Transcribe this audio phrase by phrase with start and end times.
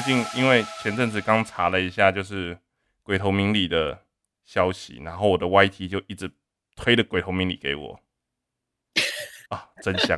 [0.00, 2.56] 最近因为前阵子刚查了一下，就是
[3.02, 3.98] 鬼头明里的
[4.44, 6.30] 消息，然后我的 YT 就一直
[6.76, 7.98] 推的鬼头明里给我。
[9.48, 10.16] 啊，真香！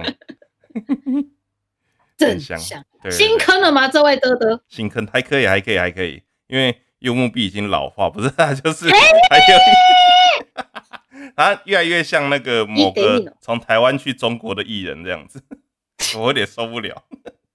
[2.15, 3.89] 真香香，对，新坑了吗？
[3.89, 8.87] 这位德德，新坑还可以，还可以，还可以，因为柚木碧已经老化，不是啊，就是
[9.31, 15.43] 还有，他 越来越像那个某个从台湾去中国的艺人这样子，
[16.21, 17.03] 我有点受不了。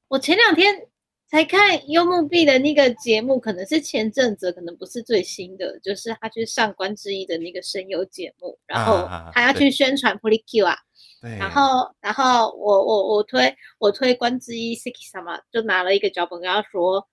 [0.07, 0.87] 我前两天
[1.35, 10.77] 才看幽默币的那个节目，可能是前阵子，可能不是最新的，就是他去上关之一的那个声优节目，然后啊他要去宣传 p r i Q 啊，
[11.21, 17.05] 对，然后然后我我我推我推关之一 Siki 什么，就拿了一个脚本跟他说。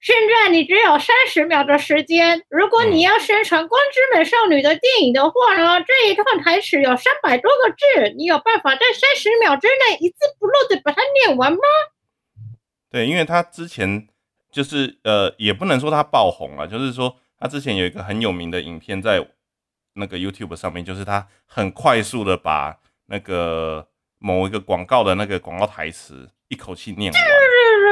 [0.00, 11.58] 现在你只有三十秒的时间，如果你嗯要宣传《光之美少女》的电影的话呢，这一段台词有三百多个字，你有办法在三十秒之内一字不漏的把它念完吗？
[12.94, 14.06] 对，因为他之前
[14.52, 19.26] 就是呃，也不能说他爆红了，就是说他之前有一个很有名的影片在
[19.94, 23.88] 那个 YouTube 上面，就是他很快速的把那个
[24.20, 27.22] 某一个广告的那个广告台词一口气念完。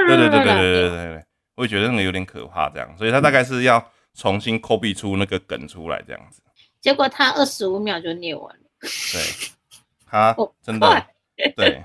[0.06, 1.24] 对对对对对对对对，
[1.56, 6.40] 我也觉得那个有点可怕，这样，所以他大概是要重新 copy 出那个梗出来，这样子。
[6.80, 8.62] 结果他二十五秒就念完了。
[8.80, 9.20] 对，
[10.06, 11.14] 他哦真的快
[11.56, 11.82] 对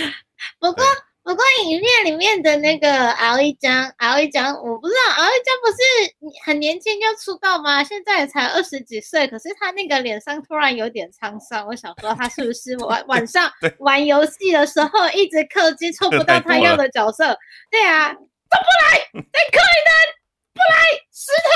[0.60, 0.84] 不过
[1.28, 7.84] 不过影片里面的那个敖一江，敖一江，我不知道敖一江不是很年轻就出道吗？
[7.84, 17.36] 现在才二十几岁，可是他那个脸上突然有点沧桑，我想说他是不是晚晚上玩游戏的时候一直氪金抽不到他要的角色？
[17.70, 19.94] 对啊，都不来，再氪一单，
[20.54, 20.76] 不来，
[21.12, 21.52] 石头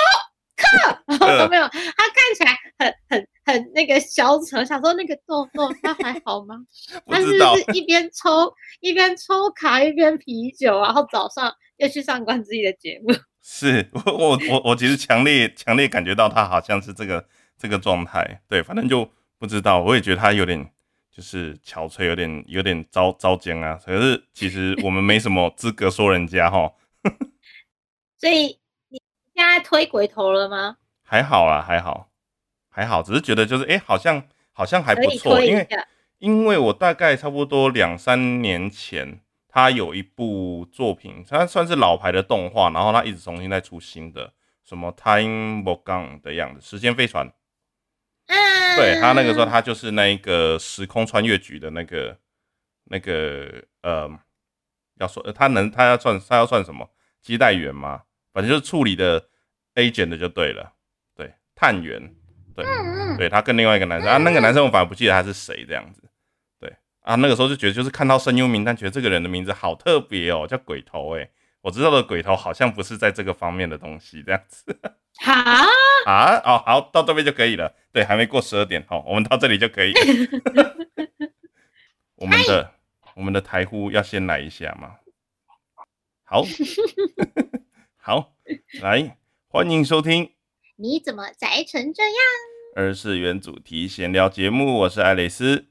[0.63, 6.57] 氪，然后都没有，他看起来很很很那个消沉，想说那个豆豆他还好吗？
[7.07, 13.15] 他是不是一边抽一边抽卡一边啤酒，然后早上又去上关自己的节目？
[13.43, 17.27] 是我我我我其实强烈强烈感觉到他好像是这个
[17.59, 20.71] 这个状态，对，反正就不知道，我也觉得他有点
[21.11, 23.77] 就是憔悴，有点有点糟糟奸啊。
[23.85, 26.73] 可是其实我们没什么资格说人家哈，
[28.17, 29.03] 所以你
[29.35, 30.77] 现在推鬼头了吗？
[31.03, 32.12] 还好啦，还好
[32.73, 34.21] 还好，只是觉得就是哎、诶好像
[34.53, 35.69] 好像还不错，因为。
[36.19, 39.19] 因为我大概差不多两三年前，
[39.49, 47.27] 他有一部作品，它算是老牌的动画，然后他一直重新再出新的，什么 Time b o g a n 的样子，时间飞船。
[48.29, 52.17] 嗯，对他那个时候，他就是那一个时空穿越局的那个
[52.85, 54.09] 那个呃，
[55.01, 56.89] 要说呃他能他要算他要算什么
[57.21, 58.03] 接待员吗？
[58.33, 59.27] 反正就是处理的
[59.75, 60.75] agent 的就对了，
[61.17, 62.15] 对探员，
[62.55, 62.65] 对，
[63.17, 66.03] 对他跟另外一个男生啊，那个男生我反而不记得他是谁这样子，
[66.61, 71.29] 对啊，那个时候就觉得就是看到声优名单，觉得这个人的名字好特别哦，叫鬼头哎，
[71.63, 74.79] 我知道的鬼头好像不是在这个方面的东西这样子。
[75.21, 75.33] 好，
[76.07, 77.75] 啊，哦，好，到这边就可以了。
[77.93, 79.93] 对，还没过十二点，好，我们到这里就可以。
[82.17, 82.73] 我们的
[83.15, 84.97] 我们的台呼要先来一下嘛。
[86.25, 86.43] 好，
[88.01, 88.33] 好，
[88.81, 90.33] 来，欢迎收听
[90.77, 92.13] 你怎么宅成这样？
[92.75, 95.67] 二次元主题闲聊节目，我是艾蕾丝。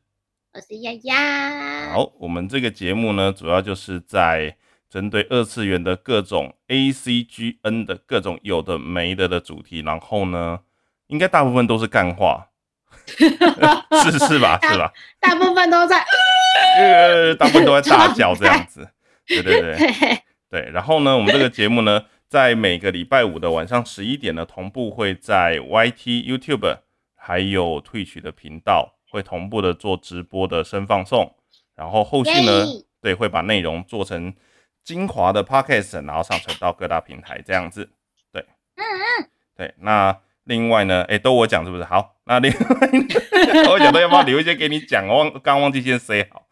[0.53, 4.57] 我是丫丫。，好，我们这个节目呢，主要就是在
[4.87, 10.59] 针对二次元的各种 A C G N 的各种有的没的的主题，然后呢，
[11.07, 12.49] 应该大部分都是干话，
[13.07, 14.59] 是是吧？
[14.61, 14.93] 是吧？
[15.19, 16.05] 大部分都在。
[16.77, 18.87] 呃，大部分都在大叫这样子。
[19.25, 20.69] 对对对 对，对。
[20.71, 26.77] 然后呢，我们这个节目呢，在每个礼拜五的晚上十一点呢，同步会在 YT、YouTube
[27.13, 31.35] 还有 Twitch 的频道会同步的做直播的声放送。
[31.75, 34.33] 然后后续呢耶，对，会把内容做成
[34.81, 37.89] 精华的 Podcast，然后上传到各大平台这样子。
[38.31, 38.45] 对，
[38.77, 39.73] 嗯嗯，对。
[39.79, 41.83] 那另外呢，哎，都我讲是不是？
[41.83, 45.05] 好，那另外呢 我讲的要不要留一些给你讲？
[45.05, 46.47] 我忘刚忘记先 say 好。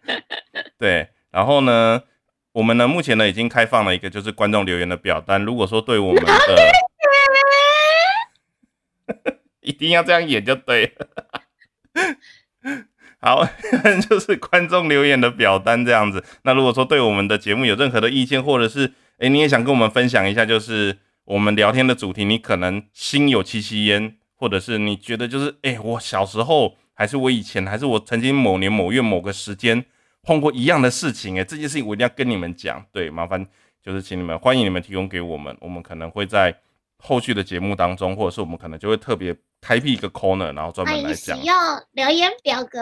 [0.76, 2.02] 对，然后呢，
[2.52, 6.32] 我们呢目前呢已经开放了一个就是观众留言的表单，如果说对我们的
[9.60, 11.08] 一定要这样演就对了。
[13.20, 13.46] 好，
[14.08, 16.24] 就是观众留言的表单这样子。
[16.42, 29.84] 那如果说对我们的节目有任何的意见，或者是哎你也想跟我们分享一下，就是我们聊天的主题，你可能心有戚戚焉，或者是你觉得就是哎我小时候还是我以前还是我曾经某年某月某个时间
[30.22, 32.84] 碰过一样的事情，哎这件事情我一定要跟你们讲。
[32.92, 33.46] 对，麻烦
[33.82, 36.56] 就是请你们欢迎你们提供给我们，我们可能会在
[36.98, 41.36] 后续的节目当中，或者是我们可能就会特别开辟一个 corner，然后专门来讲。
[41.42, 41.54] 用
[41.92, 42.78] 留言表格。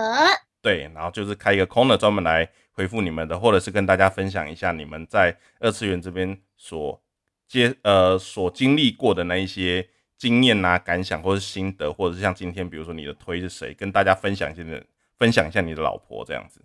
[0.63, 6.99] 对，然后就是开一个 corner 专门来回回复你们的，或者是跟大家分享一下你们在二次元这边所
[7.47, 14.83] 接呃所经历过的那一些经验啊、感想或者心得，或者是像今天比如说你的推是谁，跟大家分享一下的，
[15.19, 16.63] 分享一下你的老婆这样子，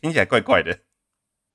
[0.00, 0.78] 听起来怪怪的。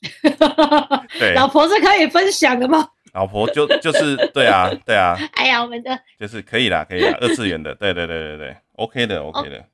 [1.19, 2.89] 对，老婆是可以分享的吗？
[3.13, 5.17] 老婆就就是对啊，对啊。
[5.33, 9.65] 哎呀，我们的就是可以啦，可以啦，二次元的，对对对对对，OK 的，OK 的。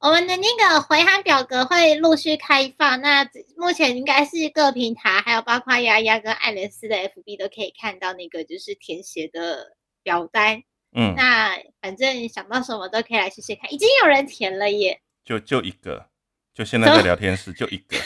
[0.00, 3.26] 我们的那个回函表格会陆续开放，那
[3.56, 10.62] 目前应该是各平台，还有包括丫丫跟爱莲斯的 FB 都可以看到那个就是填写的表单。
[10.94, 15.00] 嗯，那反正想到什么都可以来试试看，已经有人填了耶。
[15.24, 16.06] 就就一个，
[16.54, 17.96] 就现在在 聊天室 就一个，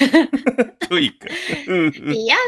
[0.89, 1.29] 就一个。
[2.15, 2.39] 一样，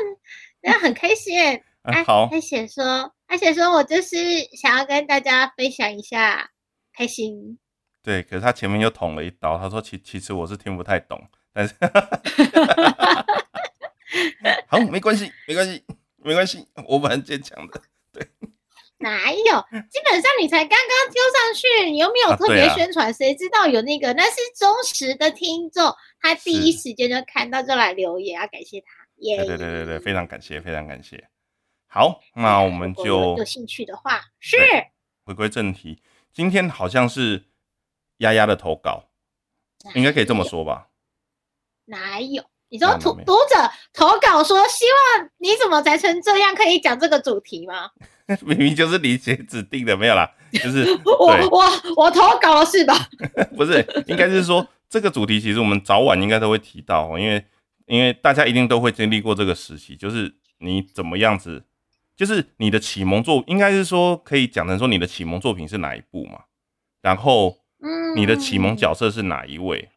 [0.62, 1.38] 那很开心。
[1.82, 2.28] 哎，好。
[2.30, 4.16] 他写说，他写说我就是
[4.56, 6.50] 想要跟大家分享一下，
[6.96, 7.58] 开心。
[8.02, 9.58] 对，可是他前面又捅了一刀。
[9.58, 11.74] 他说：“其其实我是听不太懂，但是
[14.68, 15.84] 好，没关系，没关系，
[16.16, 17.82] 没关系，我蛮坚强的。”
[18.12, 18.26] 对，
[19.00, 19.42] 哪有？
[19.42, 24.12] 基本上你才刚刚丢上去，你又没有特别宣传，谁知道有那个？
[24.12, 28.86] 那是忠实的听众，他第一时间就看到就来留言，要感谢他。
[29.16, 29.36] 耶！
[29.38, 31.28] 对对对对对，非常感谢，非常感谢。
[31.88, 34.56] 好，那我们就有兴趣的话是
[35.24, 37.46] 回归正题，今天好像是。
[38.20, 39.04] 丫丫的投稿，
[39.94, 40.88] 应该可以这么说吧？
[41.86, 42.44] 哪有？
[42.68, 47.92] 你说读读者投稿说希望你怎么才成这样，可以讲这个主题吗？
[48.46, 51.64] 明明就是李姐指定的，没有啦，就是我我
[51.96, 52.94] 我投稿了是吧？
[53.56, 57.44] 不是，应该是说这个主题其实我们早晚应该都会提到，因为
[57.86, 61.64] 因为大家一定都会经历过这个时期，就是你怎么样子，
[62.16, 66.44] 就是你的启蒙作，应该是说可以讲成说你的启蒙作品是哪一部嘛？
[67.02, 67.58] 然后。
[68.14, 69.88] 你的启蒙角色是哪一位？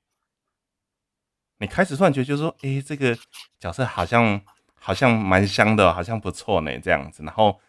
[1.59, 3.13] 你开始突然觉得，就是说，哎，这个
[3.59, 4.39] 角色好像
[4.73, 7.23] 好像蛮香的，好像不错呢，这样子。
[7.23, 7.59] 然后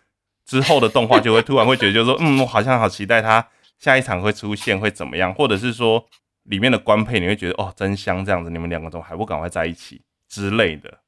[0.47, 3.49] 之后的动画就会突然会觉得，就是说，嗯，我好像好期待他
[3.79, 5.33] 下一场会出现，会怎么样？
[5.35, 6.05] 或者是说
[6.45, 8.51] 里面的官配，你会觉得，哦，真香，这样子。
[8.51, 10.99] 你们两个怎么还不赶快在一起之类的，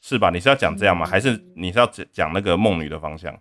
[0.00, 0.30] 是吧？
[0.30, 1.06] 你是要讲这样吗？
[1.06, 3.40] 还是你是要讲讲那个梦女的方向？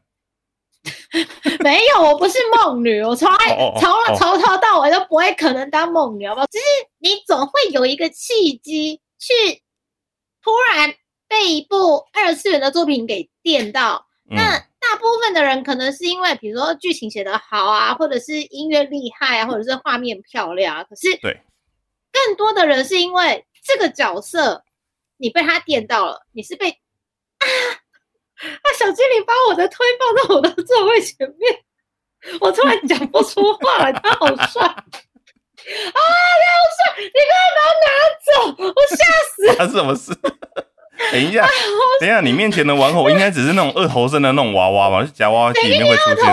[1.59, 3.37] 没有，我不是梦女，我从来
[3.79, 6.47] 从从头到尾都不会可能当梦女，好不好？
[6.47, 6.63] 只是
[6.99, 9.33] 你总会有一个契机，去
[10.41, 10.93] 突然
[11.27, 14.05] 被一部二次元的作品给电到。
[14.31, 14.68] 那大
[14.99, 20.83] 部分的人可能是因为，比如说剧情写得好啊，或者是音乐厉害啊，或者是画面漂亮啊。
[20.83, 21.41] 可是，对，
[22.11, 24.63] 更多的人是因为这个角色
[25.17, 26.69] 你被他电到了，你是被
[27.39, 27.47] 啊。
[28.41, 28.65] 啊！
[28.77, 31.63] 小精灵把我的推放到我的座位前面，
[32.39, 33.91] 我突然讲不出话来。
[33.91, 34.85] 他好帅 啊！
[35.59, 36.07] 他好
[36.77, 37.03] 帅！
[37.03, 37.87] 你快把他拿
[38.23, 38.63] 走！
[38.63, 39.03] 我吓
[39.35, 39.55] 死！
[39.57, 40.17] 他是什么事？
[41.11, 41.47] 等一下，
[41.99, 45.09] 等一下，你面前的玩偶应该只是那种二头身的那种娃娃吧？
[45.13, 46.27] 夹娃娃机里面会出现，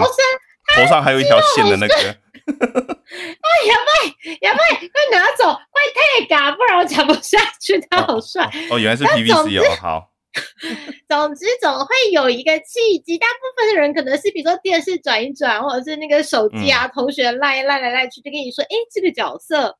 [0.74, 1.94] 头上还有一条线的那个。
[2.46, 3.48] 啊！
[3.66, 5.44] 亚麦，亚麦，快拿走！
[5.44, 5.82] 快
[6.18, 7.80] 退嘎，不然我讲不下去。
[7.90, 8.78] 他好帅哦！
[8.78, 10.10] 原来是 PVC 哦，好。
[11.08, 13.18] 总之， 总会有一个契机。
[13.18, 19.76] 大部分的人可能是，比如说电视转一转，或者是那个手机啊，同学赖赖来赖去，就跟你说：“哎，这个角色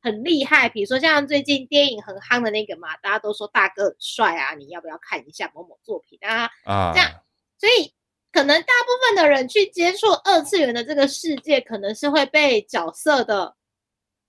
[0.00, 6.50] 很厉害。”比如说像最近电影很夯的那个嘛，大家都说大哥很帅啊，你要不要看一下某某作品啊？
[6.64, 7.10] 啊，这样，
[7.58, 7.92] 所以
[8.32, 13.56] 可能大部分的人去接触二次元的这个世界，可能是会被角色的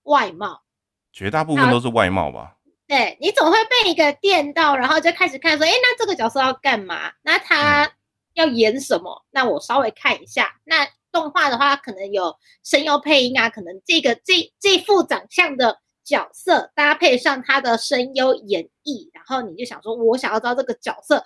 [0.04, 0.64] 外貌，
[1.12, 2.58] 绝大部分都是外貌吧。
[2.88, 7.14] 对你总会被一个电到，然后就开始看说，哎，那这个角色要干嘛？
[7.22, 7.90] 那他
[8.34, 9.26] 要演什么？
[9.30, 10.60] 那我稍微看一下。
[10.66, 21.26] 那动画的话，可能有声优配音啊，可能这个这这副长相的角色搭配上他的声优演绎，然后你就想说，我想要知道这个角色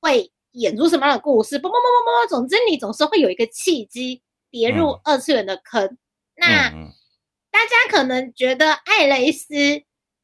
[0.00, 1.58] 会演出什么样的故事。
[1.58, 5.98] 啵啵啵啵啵，总之你总是会有一个契机跌入二次元的坑。
[6.36, 6.70] 那
[7.50, 9.48] 大家可能觉得艾蕾丝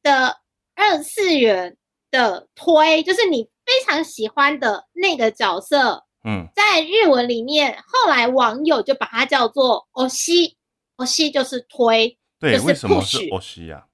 [0.03, 0.41] 的。
[0.73, 1.77] 二次元
[2.09, 10.57] 的推就是你非常喜欢的那个角色，嗯，在日文里面，后来网友就把它叫做“哦西”，
[10.97, 13.87] 哦西就是推，对，为什么是哦西呀？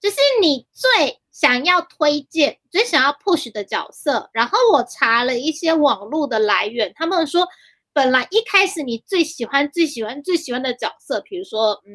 [0.00, 4.30] 就是你最想要推荐、最想要 push 的角色。
[4.32, 7.48] 然后我查了一些网络的来源，他们说，
[7.92, 11.94] 本来一开始你最喜欢、最喜欢、最喜欢的角色，比如说，嗯，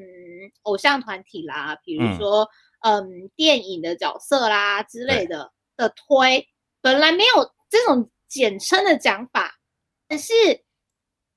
[0.64, 2.50] 偶像团体啦，比如说。
[2.82, 6.48] 嗯，电影的角色啦之类的的推，
[6.80, 9.60] 本来没有这种简称的讲法，
[10.08, 10.34] 可是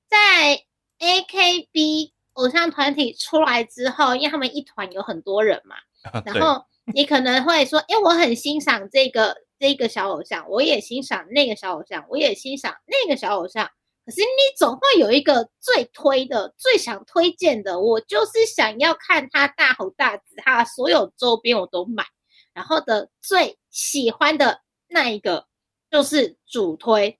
[0.07, 0.63] 在
[0.99, 5.75] AKB 偶像团体出来之后，因为他们一团有很多人嘛，
[6.23, 13.69] 然后你可能会说， 哎，我很欣赏这个这个小偶像，我也欣赏那个小偶像，我也欣赏那个小偶像。
[14.05, 22.05] 可是你总会有一个最推的、最想推荐的，我就是想要看他大红大紫，他所有周边我都买。
[22.53, 25.47] 然后的最喜欢的那一个
[25.93, 27.15] 就是主推，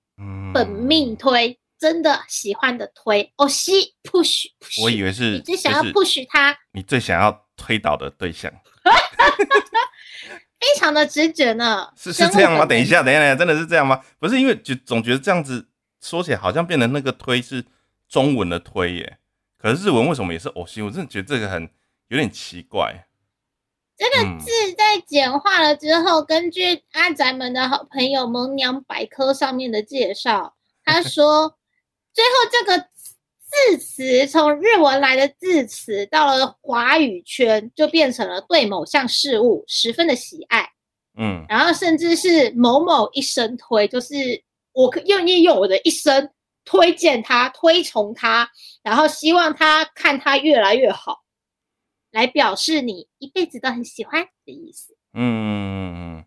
[0.52, 3.32] 本命推，真的喜欢的推。
[3.36, 8.52] 哦，西 push push，我以为是你最想要 push 他，你最想要推倒的对象，
[10.58, 11.88] 非常的直觉呢。
[11.96, 12.66] 是是这样吗？
[12.66, 14.02] 等一下，等一下，真的是这样吗？
[14.18, 15.68] 不是，因为就总觉得这样子
[16.00, 17.64] 说起来，好像变成那个推是
[18.08, 19.18] 中文的推耶。
[19.56, 20.82] 可是日文为什么也是偶西？
[20.82, 21.70] 我真的觉得这个很
[22.08, 23.06] 有点奇怪。
[24.04, 31.56] 这个字在简化了之后，根据阿宅们的好朋友萌娘百科上面的介绍，他 说，
[32.12, 40.68] 最后这个字词从日文来的字词，到了华语圈就变成了对某项事物十分的喜爱，
[41.16, 44.42] 嗯，然后甚至是某某一生推，就是
[44.72, 46.30] 我愿意用我的一生
[46.66, 48.50] 推荐他、推崇他，
[48.82, 51.23] 然后希望他看他越来越好。
[52.14, 54.96] 来表示你一辈子都很喜欢的意思。
[55.12, 56.24] 嗯嗯嗯，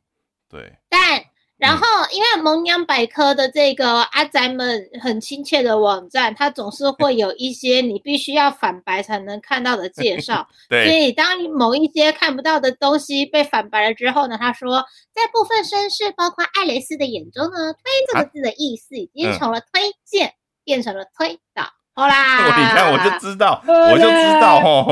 [0.50, 0.78] 对。
[0.90, 1.24] 但
[1.58, 10.48] 然后，因为萌娘百科的这个阿宅们很亲切的网站，它总是会有一些你必须要反白才能看到的介绍。
[10.70, 10.86] 对。
[10.86, 21.72] 所以，当某一些看不到的东西被反白了之后呢，他说，在部分绅士，包括爱蕾丝的眼中呢，推这个字的意思已经从了推荐变成了推导。
[21.98, 24.86] 好啦， 你看我就知道，我就知道哦，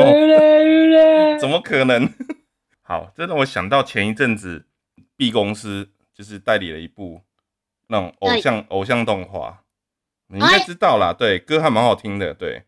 [1.39, 2.11] 怎么可能？
[2.81, 4.65] 好，这让我想到前一阵子
[5.15, 7.21] B 公司就是代理了一部
[7.89, 9.59] 那种偶像偶像动画，
[10.29, 12.63] 你应该知道啦，对，歌还蛮好听的，对，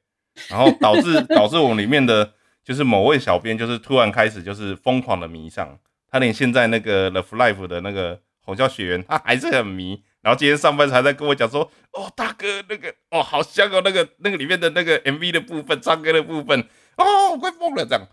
[0.49, 5.79] 然后导致导致我们里面的就是某位小编就是突然开始就是疯狂的迷上，
[6.11, 10.03] 他连现在那个 The Life 的那个吼叫学员他还是很迷。
[10.21, 16.59] 然后今天上班还在跟我讲说，哦，大哥，那个哦，好香哦，那个那个里面的那个 MV 的部分，唱歌的部分，
[16.97, 18.07] 哦，我快疯了这样。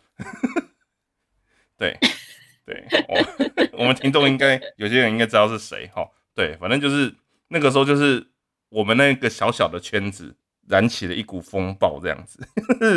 [1.76, 1.98] 对
[2.64, 6.08] 对，我 我们听众应该有些人应该知道是谁哈。
[6.34, 7.12] 对，反正就是
[7.48, 8.24] 那个时候，就是
[8.68, 10.36] 我们那个小小的圈子
[10.68, 12.46] 燃起了一股风暴这样子。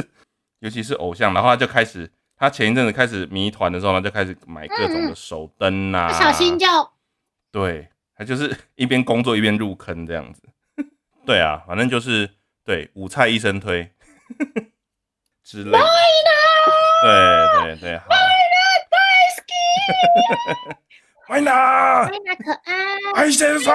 [0.60, 6.68] 尤其是偶像，然后他就开始，他前一阵子开始迷团的时候呢，就开始买各种的手灯啊，不小心就
[7.52, 7.90] 对。
[8.18, 10.42] 他就是一边工作一边入坑这样子，
[11.26, 12.30] 对啊，反正就是
[12.64, 13.92] 对五菜一生推。
[15.44, 15.78] 之类的，
[17.04, 18.06] 对对对，好。
[21.30, 23.74] 麦娜，麦娜可爱，海先生，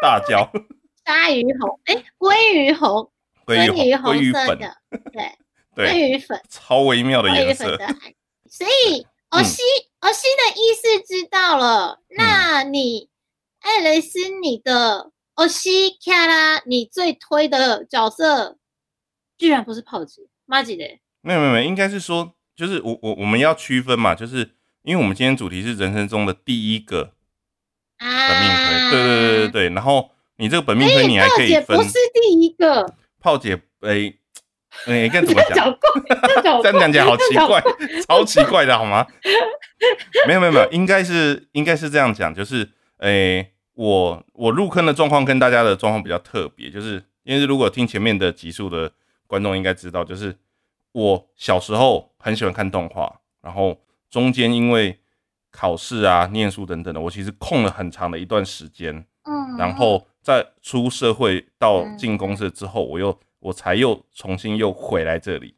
[0.00, 0.50] 大叫，
[1.04, 3.10] 鲨鱼红，哎，鲑鱼红，
[3.46, 4.76] 鲑鱼红色的，
[5.12, 7.76] 对，鲑鱼粉，超微妙的颜色，
[8.50, 9.62] 所以欧西
[10.00, 13.10] 欧西的意思知道了，那你。
[13.66, 18.58] 艾雷斯，你的欧西卡拉，你最推的角色
[19.36, 20.84] 居然不是炮姐，妈姐的？
[21.20, 24.52] 没有没有没有，应该是说，就是我我我们要区分嘛，就是
[24.84, 27.12] 因为我们今天主题是人生中的第一个
[27.98, 29.68] 本命推，对对对对对。
[29.70, 34.14] 然后你这个本命推，你还可以分，不是第一个炮姐，哎
[34.86, 35.76] 哎，该怎么讲？
[36.62, 37.60] 这样讲起来好奇怪，
[38.06, 39.04] 超奇怪的好吗？
[40.28, 43.50] 没有没有没有，应该是应该是这样讲，就是哎。
[43.76, 48.90] 我我入坑的状况跟大家的状况比较特别，就是因为如果听前面的集数的
[49.26, 50.34] 观众应该知道，就是
[50.92, 53.78] 我小时候很喜欢看动画，然后
[54.08, 54.98] 中间因为
[55.50, 65.54] 考试啊、念书等等的，我其实空了很长的一段时间，嗯，然后在出社会到进公司之后，我又我才又重新又回来这里，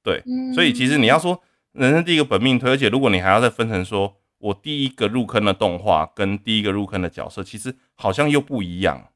[0.00, 0.22] 对，
[0.54, 1.42] 所以其实你要说
[1.72, 4.14] 人生第一个本命推，而且如果你还要再分成说。
[4.38, 9.10] 我第一个入坑的动画跟第一个入坑的角色，其实好像又不一样。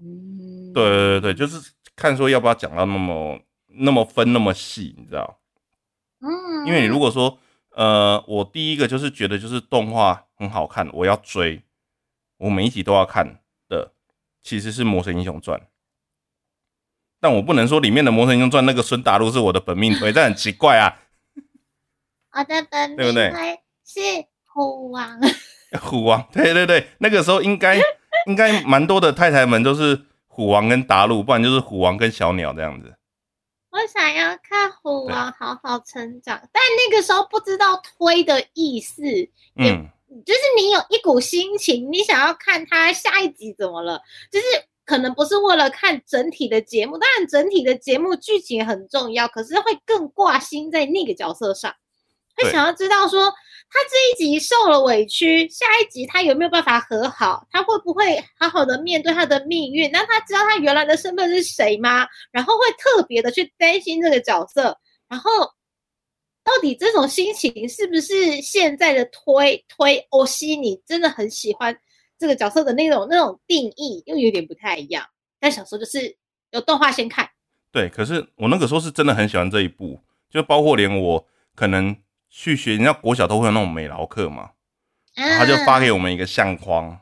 [0.00, 5.38] 嗯，对对对就是看说要不要讲到那么那么分那么细，你知道？
[6.20, 7.38] 嗯，因为你如果说，
[7.70, 11.62] 呃，我第一个就是觉得就是动画很好看，我要追，
[12.38, 13.92] 我每一集都要看的，
[14.42, 15.60] 其实是《魔神英雄传》。
[17.20, 21.00] 但我不能说里面的《魔神英雄传》那个孙大陆是我的本命推， 这很奇怪啊。
[22.32, 23.60] 我的本命推。
[23.84, 24.00] 是
[24.44, 25.20] 虎王，
[25.80, 27.78] 虎王，对对对，那个时候应该
[28.26, 32.94] 应该蛮多的太太们都是虎王跟达鲁，不然就是虎王跟小鸟这样子。
[33.70, 39.02] 我想要看虎王好好成长，但那个时候不知道推的意思，
[39.56, 39.88] 嗯，
[40.24, 44.00] 就是你有一股心情，你想要看他下一集怎么了，
[44.30, 44.46] 就是
[44.84, 51.74] 可能不是为了看整体的节目，当然整体的节目剧情很重要，可是会更挂心在那个角色上。
[52.36, 53.32] 会想要知道说
[53.74, 57.44] 他这一集受了委屈，下一集他有没有办法和好？
[57.50, 59.90] 他会不会好好的面对他的命运？
[59.90, 62.06] 那他知道他原来的身份是谁吗？
[62.30, 64.78] 然后会特别的去担心这个角色，
[65.08, 65.28] 然后
[66.44, 71.76] 到底这种心情是不是现在的推推欧西你真的很喜欢
[72.16, 75.04] 这个角色的那种那种定义又有点不太一样？
[75.40, 76.16] 但小时候就是
[76.52, 77.28] 有动画先看。
[77.72, 79.98] 对，可是我那个时候是真的很喜欢这一部，
[80.30, 81.26] 就包括连我
[81.56, 81.96] 可能
[82.36, 84.50] 去学，你知道国小都会有那种美劳课嘛，
[85.14, 86.98] 他就发给我们一个相框，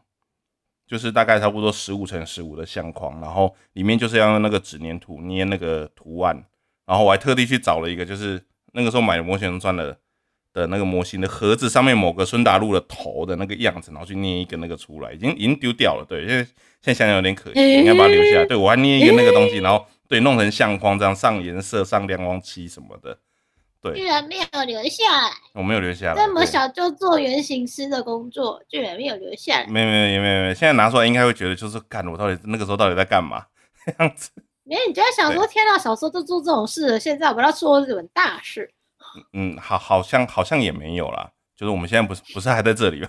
[0.86, 6.44] 就是大概差不多十五乘十五的相框，然后里面就是要用那个纸粘土捏那个图案，
[6.84, 9.96] 然后我还特地去找了一个，就是那个时候买的模型砖的
[10.52, 16.44] 的那个模型的盒子上面某个孙达路的头的那个样子，然后去捏一个那个出来，已经已经丢掉了，对，因为
[16.82, 18.44] 现在想想有点可惜，应该把它留下来。
[18.44, 19.86] 对我还捏一个那个东西，然后。
[20.08, 23.16] 对，弄成相框这样上颜色、上亮光漆什么的，
[23.82, 25.32] 对，居然没有留下来。
[25.54, 29.66] 我没有留下来，这么小就做原型师的工作，居然没有留下来。
[29.66, 33.44] 没有没有没有没有，现在拿出来应该会觉得就是干，我到底那个时候到底在干嘛
[33.84, 34.30] 这样子？
[34.62, 38.72] 没，你就在想说，天哪，小时候都做这种事了，现在我们要做这种大事。
[39.32, 43.08] 嗯，好，好像好像也没有啦，就是我们现在不是不是还在这里吗？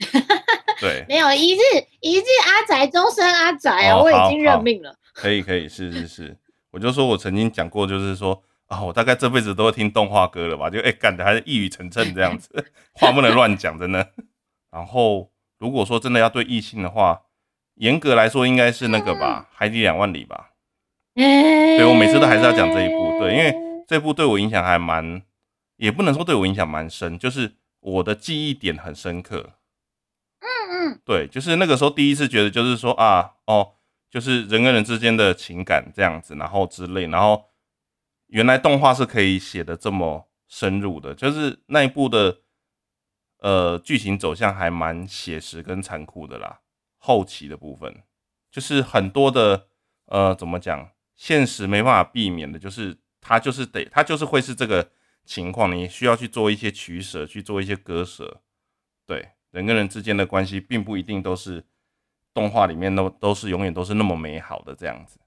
[0.80, 1.60] 对，没有一日
[2.00, 3.96] 一日阿宅，终身阿宅啊！
[3.96, 4.92] 我已经认命了。
[5.14, 6.36] 可以可以是是是，
[6.72, 10.70] 我就说我曾经讲过，就是说啊，我大概这辈子都会听动画歌了吧？
[10.70, 12.48] 就哎，干的还是一语成谶这样子，
[12.94, 14.12] 话不能乱讲，真的。
[14.70, 17.20] 然后如果说真的要对异性的话，
[17.74, 20.52] 严格来说应该是那个吧，《海底两万里》吧。
[21.14, 23.54] 对我每次都还是要讲这一部，对，因为
[23.86, 25.20] 这部对我影响还蛮，
[25.76, 29.50] 也不能说对我影响蛮深，就是我的记忆点很深刻。
[30.40, 30.48] 嗯
[30.94, 33.72] 嗯，对，就是那个时候第一次觉得，就是说啊，哦。
[34.12, 37.46] 就是人跟人之间的情感这样子，然后之类，然后
[38.32, 42.38] 原来动画是可以写的这么深入的，就是那一部的
[43.38, 46.60] 呃剧情走向还蛮写实跟残酷的啦。
[46.96, 48.02] 后期的部分
[48.50, 49.66] 就是很多的
[50.06, 54.90] 呃怎么讲，现实没办法避免的，就是他就是得他就是会是这个
[55.24, 58.40] 情况，你需要去做一些取舍，去做一些割舍。
[59.06, 61.64] 对人跟人之间的关系，并不一定都是。
[62.34, 65.18] 动画里面都都是永远都是那么美好的这样子，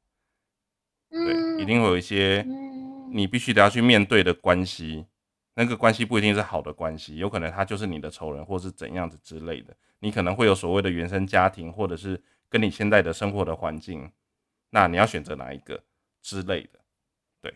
[1.12, 2.44] 对，一定会有一些
[3.12, 5.06] 你必须得要去面对的关系，
[5.54, 14.12] 那个关系不一定是好的关系，有可能他就是你的仇人或是怎样子之类的，你可能会有所谓的原生家庭，或者是跟你现在的生活的环境，
[14.70, 15.82] 那你要选择哪一个
[16.22, 16.80] 之类的，
[17.42, 17.54] 对，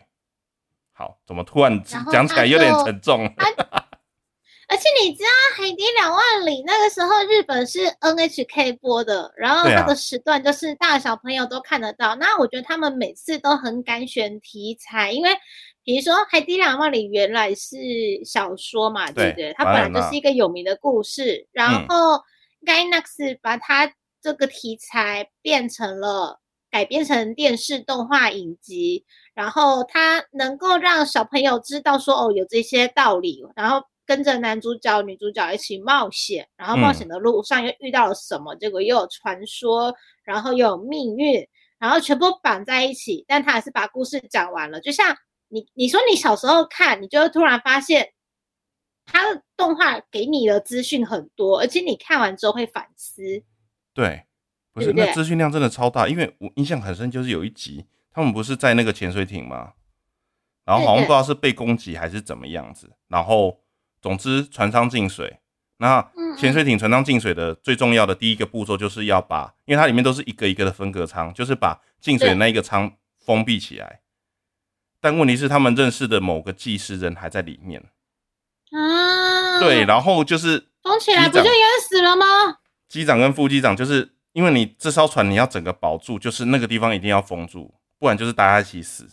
[0.92, 3.30] 好，怎么突然讲起来有点沉重？
[4.70, 12.14] 而且你知道《海底两万里》那个时候日本是 NHK 播的，然后那个时段就是大小朋友都看得到。
[12.14, 15.30] 那我觉得他们每次都很敢选题材，因为
[15.82, 17.76] 比如说《海底两万里》原来是
[18.24, 19.52] 小说嘛，对不对？
[19.54, 22.22] 它本来就是一个有名的故事，然后
[22.64, 26.38] Gainax 把它这个题材变成了
[26.70, 29.04] 改编成电视动画影集，
[29.34, 33.82] 然后它能够让小朋友知道说哦有这些道理，然后。
[34.10, 38.56] 跟着男主角、女主角一起冒险，然后冒险的路上又遇到了什么？
[38.56, 39.94] 结果又有传说，
[40.24, 41.46] 然后又有命运，
[41.78, 43.24] 然后全部绑在一起。
[43.28, 44.80] 但他还是把故事讲完了。
[44.80, 48.12] 就像你，你说你小时候看，你就会突然发现，
[49.06, 53.22] 他的动画给你的资讯很多，而且你看完之后会反思。
[53.94, 54.24] 对，
[54.72, 59.74] 不是那资讯量真的超大，因为我印象很深，就是有一集他们不是在那个潜水艇吗？
[60.64, 63.59] 然后好像不知道是被攻击还是怎么样子，然后。
[64.00, 65.40] 总之，船舱进水，
[65.76, 74.00] 那潜水艇船舱进水的最重要的第一个步骤就是要把，因为它里面都是一个一个的分隔舱，就是把进水的那一个舱封闭起来。
[75.00, 77.82] 但问题是，他们认识的某个技师人还在里面
[78.72, 79.60] 啊。
[79.60, 82.26] 对，然后就是封起来不就淹死了吗？
[82.88, 89.06] 机长跟副机长就是因为你这艘船你要整个保住，就是那个地方一定要封住，不然就是大家一起死。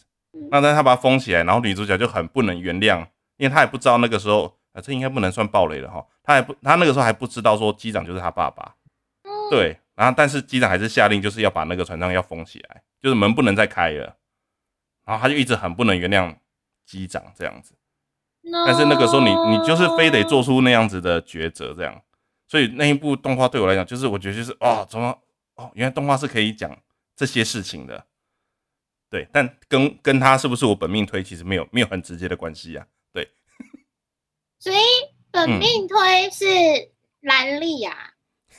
[0.51, 2.99] 那但是他把它封起来，然后女主角就很不能原谅，
[3.37, 4.56] 因为她也不知道那个时候。
[4.81, 8.75] 这应该不能算暴雷了哈，他还不，他那个时候还不知道说机长就是他爸爸，
[9.49, 14.17] 对，然后但是机长还是下令就是要把那个船舱要封起来，就是门不能再开了，
[15.05, 16.35] 然后他就一直很不能原谅
[16.85, 17.75] 机长这样子，
[18.65, 22.01] 但是那个时候你你就是非得做出那样子的抉择这样，
[22.47, 25.17] 所以那一部动画对我来讲就是我觉得就是哦怎么
[25.55, 26.77] 哦原来动画是可以讲
[27.15, 28.05] 这些事情的，
[29.09, 32.85] 对，但跟跟他是不是我本命推其实没有没有很直接的关系呀。
[34.67, 34.79] 所以
[35.31, 36.45] 本命推是
[37.21, 37.95] 兰丽呀，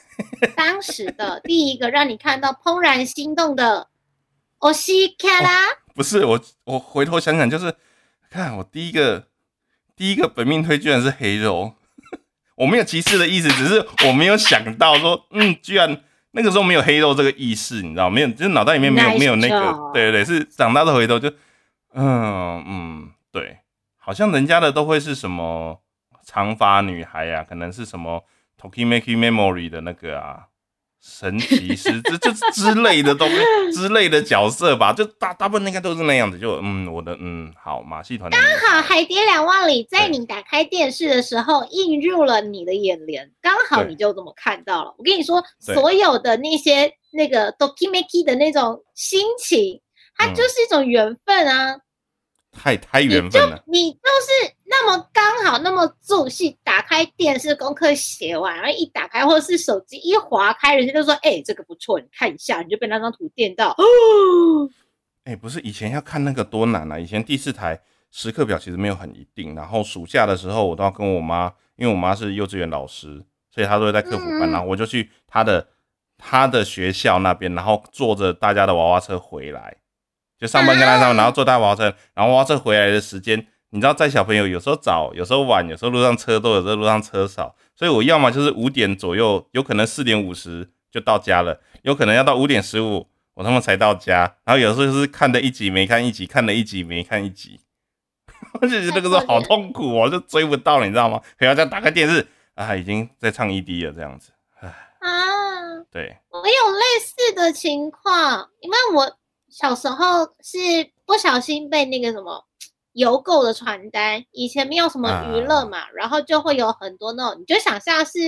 [0.57, 3.89] 当时的第一个让你看到怦然心动的
[4.57, 5.67] 欧西卡拉。
[5.95, 7.75] 不是我，我回头想想，就是
[8.31, 9.27] 看我第一个
[9.95, 11.75] 第一个本命推居然是黑肉，
[12.57, 18.29] 我没有歧视的意思，只是我没有想到说， 嗯，居然那个时候没有黑肉这个意识，你知道没有？
[18.29, 21.29] 就是脑袋里面没有没有那个，对对对，是长大的回头就，
[21.93, 23.59] 嗯嗯，对，
[23.99, 25.83] 好像人家的都会是什么
[26.39, 28.25] 长发女孩呀，可能是什么
[28.61, 30.45] Toki Maki Memory 的那个啊。
[31.01, 33.37] 神奇师 这这之类的东西
[33.73, 36.37] 之类的角色吧，就大大部分应该都是那样子。
[36.37, 44.93] 就嗯，我的嗯，好马戏团刚好《海底两万里》在你打开电视的时候映入了你的眼帘，刚好你就这么看到了。
[44.99, 49.81] 我跟你说，所有的那些那个 Toki Maki 的那种心情，
[50.17, 51.79] 它就是一种缘分啊。
[52.59, 63.71] 太太缘分了，你就是那么刚好那么助兴，打开电视功课写完，然后一打开或者是手机一划开，人家就说：“哎，这个不错，你看一下。”你就被那张图电到。
[63.71, 64.69] 哦
[65.25, 66.99] 哎，不是以前要看那个多难啊！
[66.99, 75.69] 以前第四台时刻表其实没有很一定，然后暑假的时候我都要跟我妈，因为我妈是幼稚园老师，所以她都会在客服班，然后我就去她的
[76.17, 79.77] 她的学校那边，然后坐着大家的娃娃车回来。
[80.39, 97.61] 就上班跟他上，然后坐大娃娃车，然后娃娃车回来的时间，你知道载小朋友有时候早，有时候晚，有时候路上车多，有时候路上车少，所以我要么就是五点左右，有可能四点五十就到家了，有可能要到五点十五我他妈才到家，然后有时候就是看的一集没看一集，看了一集没看一集，
[98.61, 101.21] 我就觉得那个时候好痛苦哦，就追不到你知道吗？
[101.37, 104.69] 还要再打开电视啊，已经在唱 ED 了这样子，唉
[105.01, 109.19] 啊，对，我有类似的情况，因为我。
[109.61, 110.59] 小时候是
[111.05, 112.45] 不小心被那个什么
[112.93, 118.21] 邮购的传单，以前没有什么娱乐嘛，然后就会有很多那种，你就想象是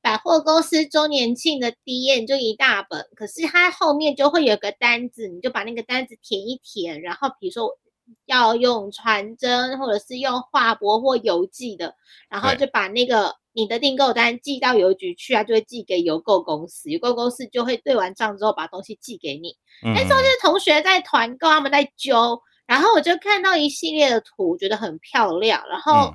[0.00, 7.76] 百货公司周年庆的 D N，就一大本，可是它后面就会有个单子，你就把那个单子填一填，然后比如说
[8.24, 11.94] 要用传真或者是用画拨或邮寄的，
[12.30, 13.36] 然后就把那个。
[13.54, 19.56] 你的订购单寄到邮局去啊，就会寄给邮购公司，邮购公司就会对完账之后把东西寄给你。
[19.80, 26.12] 那时候就是同学在团购，他们在揪，然后我就看到一系列的图，觉得很漂亮，然后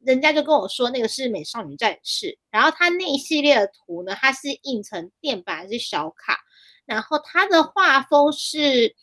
[0.00, 6.38] 人家就跟我说那个是美少女战士，然后他那一系列的图呢，它是印成垫板还是小卡，
[6.84, 8.94] 然后它的画风是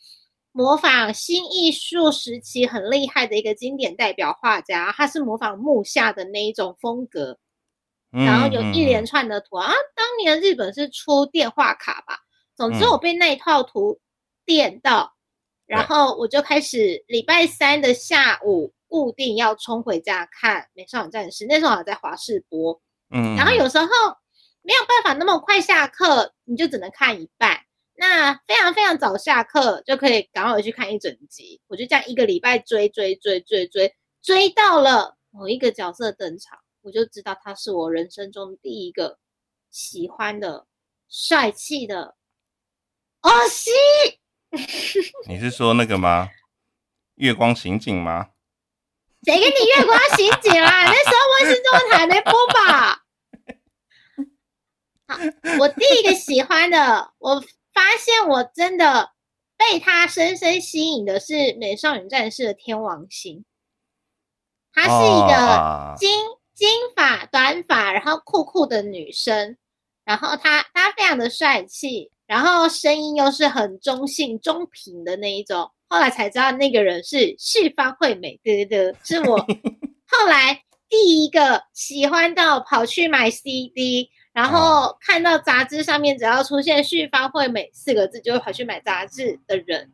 [0.52, 7.38] 模仿新艺术时期很厉害的一个经典代表画家，他是模仿木下的那一种风格。
[8.24, 12.18] 然后有一连串的图啊，当年日本是出电话卡吧。
[12.56, 14.00] 总之我被那一套图
[14.46, 15.14] 电到，
[15.66, 22.80] 然后我就开始礼拜三的下午固定要冲回家看《美少女战士》，那时候还在华视播。
[23.10, 23.86] 嗯，然后有时候
[24.62, 27.60] 没有办法那么快下课，你就只能看一半。
[27.98, 31.60] 那非常非常早下课就可以赶快回去看一整集。
[31.66, 36.58] 我就这样一个礼拜追追追追追追到了某一个角色登场。
[36.86, 39.18] 我就知道他是我人生中第一个
[39.72, 40.68] 喜欢的
[41.08, 42.14] 帅气的
[43.22, 43.72] 哦西。
[45.26, 46.28] 你是说那个吗？
[47.16, 48.28] 月光刑警吗？
[49.24, 50.84] 谁跟你月光刑警啦？
[50.84, 53.02] 那时候温馨中文台没播吧？
[55.08, 55.18] 好，
[55.58, 57.40] 我第一个喜欢的，我
[57.72, 59.10] 发现我真的
[59.56, 63.44] 被他深深吸引的是《美少女战士》的天王星，
[64.72, 66.24] 他是一个金。
[66.56, 66.66] 金
[66.96, 69.58] 发、短发，然后酷酷的女生，
[70.06, 75.70] 然后她她非常的帅气，然后声音又是很中性、中频的那一种。
[75.88, 89.92] 后来才知道那个人是旭方惠美，对对对， 是我后来第一个喜欢到跑去买 CD，然后看到杂志上面只要出现旭方惠美四个字，就会跑去买杂志的人。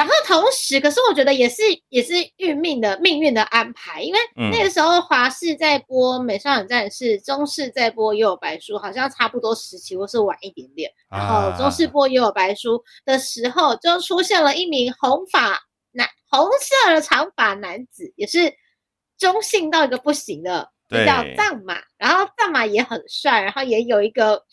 [0.00, 1.60] 然后同时，可是我觉得也是
[1.90, 4.18] 也是运命的命运的安排，因为
[4.50, 10.90] 那个时候华视在播《美少女战士》，中视在播《幽有白书》，好像差不多时期或是晚一点点。
[11.10, 15.60] 然后中视播《幽有白书》的时候，就出现了一名红发
[15.92, 18.54] 男、红色的长发男子，也是
[19.18, 21.76] 中性到一个不行的，叫藏马。
[21.98, 24.44] 然后藏马也很帅，然后也有一个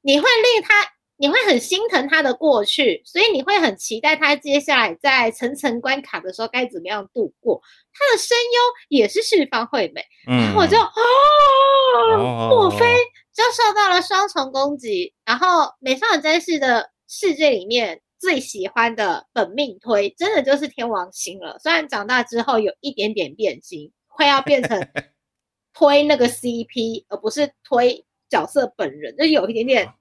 [0.00, 0.74] 你会令他。
[1.20, 7.60] 你会很心疼他的过去，所以你会很期待他接下来在层层关卡的时候该怎么样度过。
[7.92, 12.86] 他的声优也是四方惠美，然后我就哦，莫非
[13.34, 15.12] 就受到了双重攻击？
[15.26, 21.58] 然后美少女战士的世界里面最喜欢的本命推，真的就是天王星了。
[21.58, 24.88] 虽然长大之后有一点点变心，快要变成
[25.74, 29.92] 推那个 CP，而不是推角色本人，就有一点点。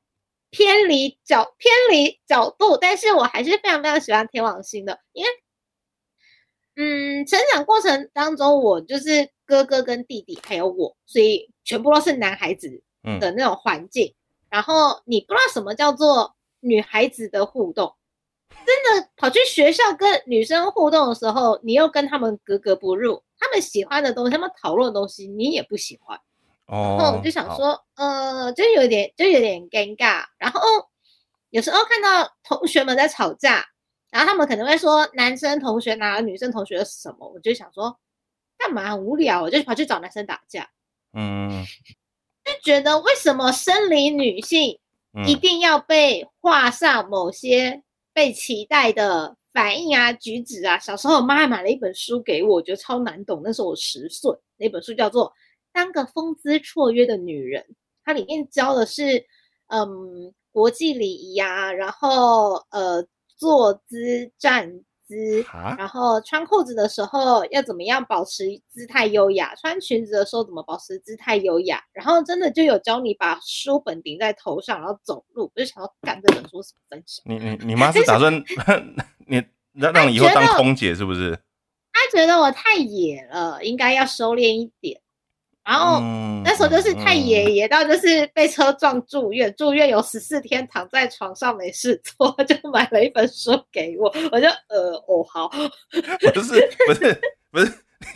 [0.50, 5.30] 偏离角偏离角度，但是我还是非常非常喜欢天王星的，因为
[6.76, 12.82] 嗯，成长过程当中，我就是哥哥跟弟弟还有我，所以全部都是男孩子
[13.20, 14.16] 的那种环境。
[14.50, 17.96] 然后你不知道什么叫做女孩子的互动，
[18.66, 26.20] 真的跑去学校跟女生互动的时候，你又跟他们格格不入，他们喜欢的东西，他们讨论的东西，你也不喜欢。
[26.70, 30.24] 哦，然后我就想说，呃，就有点就有点尴尬。
[30.38, 30.62] 然后
[31.50, 33.66] 有时候看到同学们在吵架，
[34.12, 38.00] 然后他们可能会说男生同学拿女生同学什么，我就想说
[38.56, 40.70] 干嘛很无聊，我就跑去找男生打架。
[41.14, 41.66] 嗯，
[42.46, 44.80] 就觉得为什么生理女性
[45.26, 47.82] 一定要被画上某些
[48.14, 50.78] 被期待的反应啊、举止啊？
[50.78, 53.42] 小时候我妈还买了一本书给我，我觉得超难懂。
[53.44, 55.34] 那时候我十岁，那本书叫做。
[55.74, 57.66] 当个风姿绰约的女人，
[58.04, 59.26] 它里面教的是，
[59.68, 63.06] 嗯，国际礼仪啊，然后呃，
[63.38, 65.46] 坐姿、站姿，
[65.78, 75.52] 然后穿裤子的时候要怎么样保持姿态优雅，穿裙子的时候怎么保持姿态优雅，然后真的就有教你把书本顶在头上，然后走路。
[75.56, 77.24] 我就想要干这本书什么分享？
[77.26, 78.34] 你你你妈是打算
[79.28, 81.40] 你让让你以后当空姐是不是？
[81.92, 85.02] 她觉得我太野了，应该要收敛一点。
[85.70, 86.00] 然后
[86.44, 95.48] 那时候就是太爷爷到就是被车撞住院，住院有十四天躺在床上没事做，就买了一本书给我， 我就呃哦好，
[96.34, 97.72] 不是不是不是，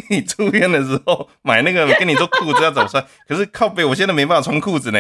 [0.09, 4.97] 你住院的时候买那个跟你说裤子要怎么穿，可是靠背我现在没办法穿裤子呢，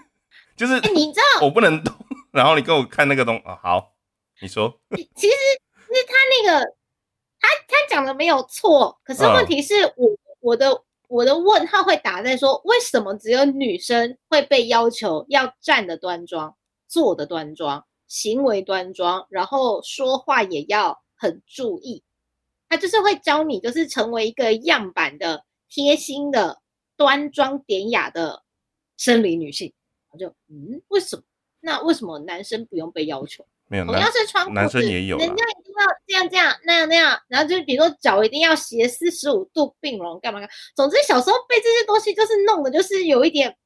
[0.56, 1.94] 就是你知道我不能动，
[2.32, 3.92] 然后你给我看那个东啊好，
[4.40, 4.74] 你说，
[5.14, 6.64] 其实是他那个
[7.38, 10.82] 他他讲的没有错，可是问题是我我的。
[11.10, 16.54] 我的问号会打在说，为什么只有女生会被要求要站的端庄、
[16.86, 22.04] 坐的端庄、行为端庄，然后说话也要很注意？
[22.68, 26.60] 他就是会教你，就是成为一个样板的、贴心的、
[26.96, 28.44] 端庄典雅的
[28.96, 29.72] 生理女性。
[30.10, 31.24] 我就嗯，为什么？
[31.58, 33.44] 那为什么男生不用被要求？
[33.70, 40.52] 同样是穿男生也有，人家一定要这样这样那样那样，然后就是比如说脚一定要斜四十五度并拢，干嘛干嘛？
[40.74, 43.56] 总之小时候被这些东西就是弄的，就是有一点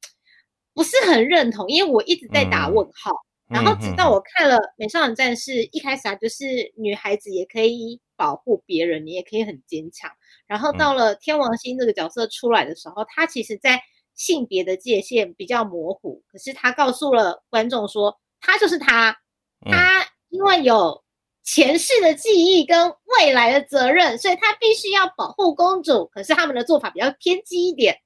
[0.74, 3.12] 不是很认同，因为我一直在打问号。
[3.48, 6.44] 然后直到我看了《美少女战士》，一开始啊，就是
[6.76, 10.10] 女孩子也可以保护别人，你也可以很坚强。
[10.46, 13.80] 然后到了天王星这个角色出来的时候，他其实在
[14.14, 19.16] 性别的界限比较模糊，可是他告诉了观众说，他就是他。
[19.64, 21.04] 他因为有
[21.42, 26.06] 前世的记忆跟未来的责任，所以他必须要保护公主。
[26.06, 28.00] 可是他们的做法比较偏激一点，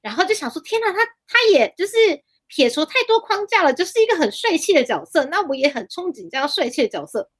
[0.00, 1.94] 然后就想说：天哪，他他也就是
[2.46, 5.24] 撇除太多框架了，就是一个很帅气的角色。
[5.24, 7.30] 那我也很憧憬这样帅气的角色。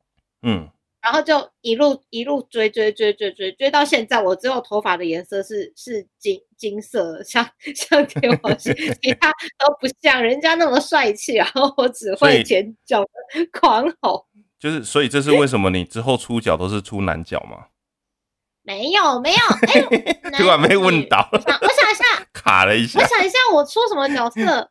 [0.43, 0.71] 嗯。
[1.03, 11.35] 然后就一路一路追追追追追追到现在，我只有头发的颜色是是金金色，像像天王星，其他都不像人家那么帅气。
[11.35, 13.09] 然后我只会前脚的
[13.51, 14.25] 狂吼，
[14.61, 17.67] 就是所以这是为什么你之后出脚都是出男脚吗？
[18.63, 19.83] 没有没有，哎，
[20.39, 24.71] 突然被问到，我想一下， 卡了一下，我想一下我出什么角色。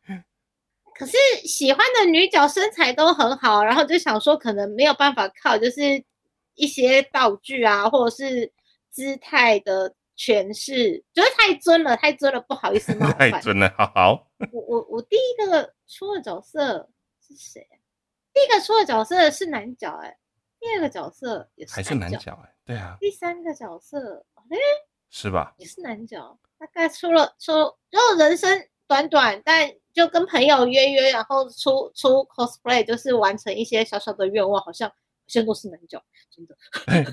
[0.98, 1.14] 可是
[1.44, 6.02] 喜欢的女角身材都很好，然后就想说可能没有办法靠，就是。
[6.54, 8.52] 一些道具啊，或者是
[8.90, 13.30] 姿态的诠释，觉得太尊了，太尊了，不好意思冒犯。
[13.30, 14.26] 太尊了，好好。
[14.52, 16.90] 我我我第一个出的角色
[17.26, 17.66] 是谁？
[18.32, 20.16] 第一个出的角色是男角，哎，
[20.60, 22.96] 第二个角色也是还是男角，哎，对啊。
[23.00, 24.56] 第三个角色，哎，
[25.10, 25.54] 是吧？
[25.56, 27.52] 也是男角，大概出了出，
[27.90, 34.92] 然后人生短短，但就跟朋友约约，然后出出 cosplay，就是完成一些小小的愿望，好像。
[35.32, 36.54] 现在都是男角，真的。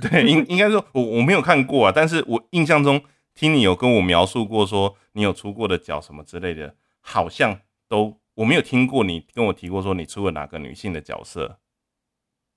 [0.02, 3.02] 对对，应应该说，我我没有看过啊，但是我印象中
[3.34, 11.60] 听你有跟我描述过，说你有出过的角什么之类的，好像都我没有听过你跟我提过说你出了哪个女性的角色，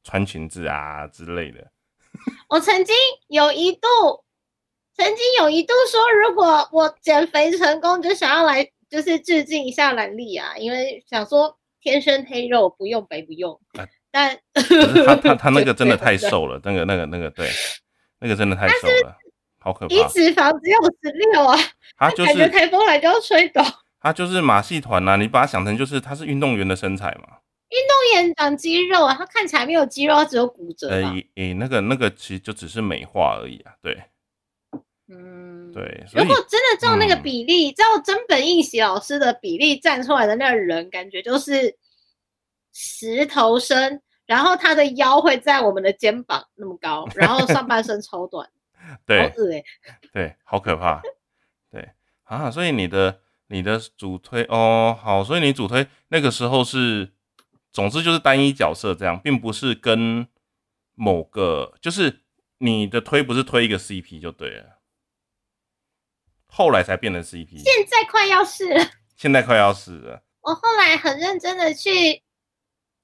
[0.02, 1.70] 穿裙子啊之类的。
[2.50, 2.92] 我曾经
[3.28, 3.86] 有一度，
[4.96, 13.60] 曾经有一度说，如果我减肥成功，就想要来就是致敬一下兰丽啊，因为想说天生黑肉，不用白不用。
[14.12, 14.38] 但
[15.06, 17.48] 他 他他那个真的太瘦了，那个那个那个对，
[18.20, 19.16] 那个真的太瘦了，
[19.58, 19.94] 好可怕。
[19.94, 21.58] 你脂肪只有十六啊，
[21.96, 23.64] 他就是台风来就要吹倒。
[24.00, 27.38] 他就是马戏团呐，你把他想成就是他是运动员的身材嘛。
[27.70, 30.90] 运动员长肌肉啊，他看起来没有肌肉，他只有骨折。
[30.90, 33.98] 呃，诶，那个那个其实就只是美化而已啊，对。
[35.08, 36.04] 嗯，对。
[36.14, 41.76] 如果真的照那个比例，照真本应喜老师的比例站出来的那个人，感觉就是。
[42.72, 48.50] 石头身，然后他的腰会在我们的肩膀那么高，然后上半身超短，
[49.06, 49.64] 对好恶哎、
[50.12, 51.02] 对，好可怕。
[51.70, 51.90] 对
[52.24, 57.12] 啊，所以你的你的主推哦，好，所以你主推那个时候是，
[57.72, 60.26] 总之就是单一角色这样，并不是跟
[60.94, 62.20] 某个，就是
[62.58, 64.78] 你的推不是推一个 CP 就对了，
[66.46, 68.84] 后来才变成 CP，现在快要是了。
[69.16, 70.22] 现在快要死了。
[70.40, 72.22] 我后来很认真的去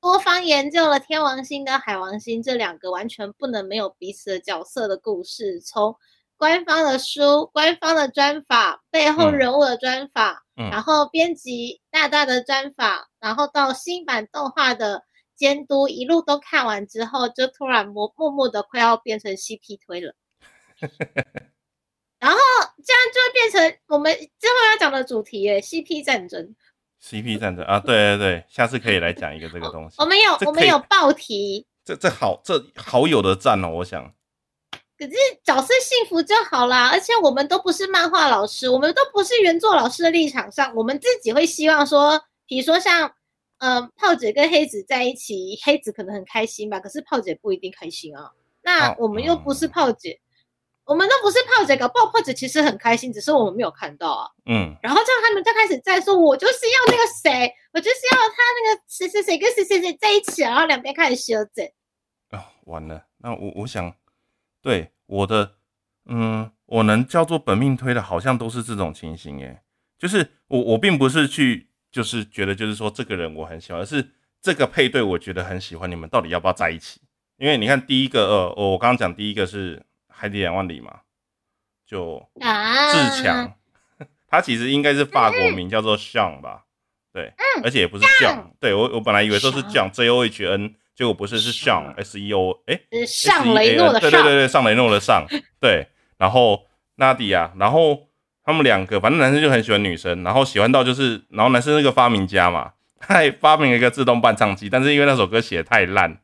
[0.00, 5.96] 多方研究了天王星跟海王星这两个完全不能没有彼此的角色的故事，从
[6.36, 15.02] 官方的书、官方的专访、背后嗯人物的专访，嗯然后编辑大大的专访，然后到新版动画的
[15.34, 20.14] 监督，一路都看完之后，就突然默默默的快要变成 CP 推了。
[22.20, 22.38] 然后
[22.84, 26.54] 这样就会变成我们之后要讲的主题耶，CP 战争。
[27.02, 29.96] CP 战争啊，对对对，下次可以来讲一个这个东西。
[30.02, 34.12] 我们有我们有报题，这这好这好友的赞哦，我想。
[34.98, 35.12] 可是
[35.44, 36.88] 角色幸福就好啦。
[36.88, 43.12] 而且我们都不是漫画老师，我们都不是原作老师的立场上，我们自己会希望说，比如说像
[43.58, 48.32] 呃炮姐跟黑子在一起，黑子可能很开心吧，可是炮姐不一定开心啊。
[48.60, 50.18] 那哦我们又不是炮姐，
[50.88, 54.30] 我们都不是炮姐，搞不好炮姐其实很开心，只是我们没有看到啊。
[54.46, 61.66] 嗯，然后这样他们就开始在说，我就是要那个谁，我就是要他那个谁谁谁跟谁谁谁在一起啊，然后两边开始修正。
[62.30, 63.94] 哦，完了，那我我想，
[64.62, 65.56] 对我的，
[66.06, 69.60] 嗯，我能叫做本命推的，好像都是这种情形，诶，
[69.98, 74.08] 就是我我并不是去，就是觉得就是说这个人我很喜欢，而是
[74.40, 77.02] 这个配对我觉得很喜欢，你们到底要不要在一起？
[77.36, 79.84] 因为你看第一个，呃，我刚刚讲第一个是
[80.18, 80.92] 海底两万里嘛，
[81.86, 83.54] 就啊，志强，
[84.26, 86.64] 他其实应该是法国名叫做 Sean 吧，
[87.12, 95.24] 对，而且也不是 John，对我我本来以为说是 John J O H N，结果不是是 Sean S E O，哎、上雷诺的 S E A N 对对，对对，上雷诺的上，
[95.60, 98.08] 对，然后纳迪亚，然后
[98.42, 106.20] 他们两个，反正男生就很喜欢女生，然后喜欢到就是，然后男生是个发明家嘛，他还发明了一个自动伴唱机，但是因为那首歌写的太烂，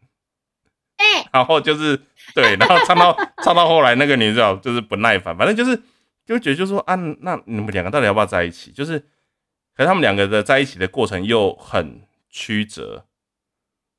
[0.97, 2.03] 哎、然后就是
[2.43, 5.81] 对，然后唱到唱到后来，那个女主角就是不耐烦，反正就是
[6.27, 8.73] 就觉得就说啊，那你们两个到底要不要在一起？
[8.73, 8.99] 就是，
[9.75, 13.07] 可是他们两个的在一起的过程又很曲折，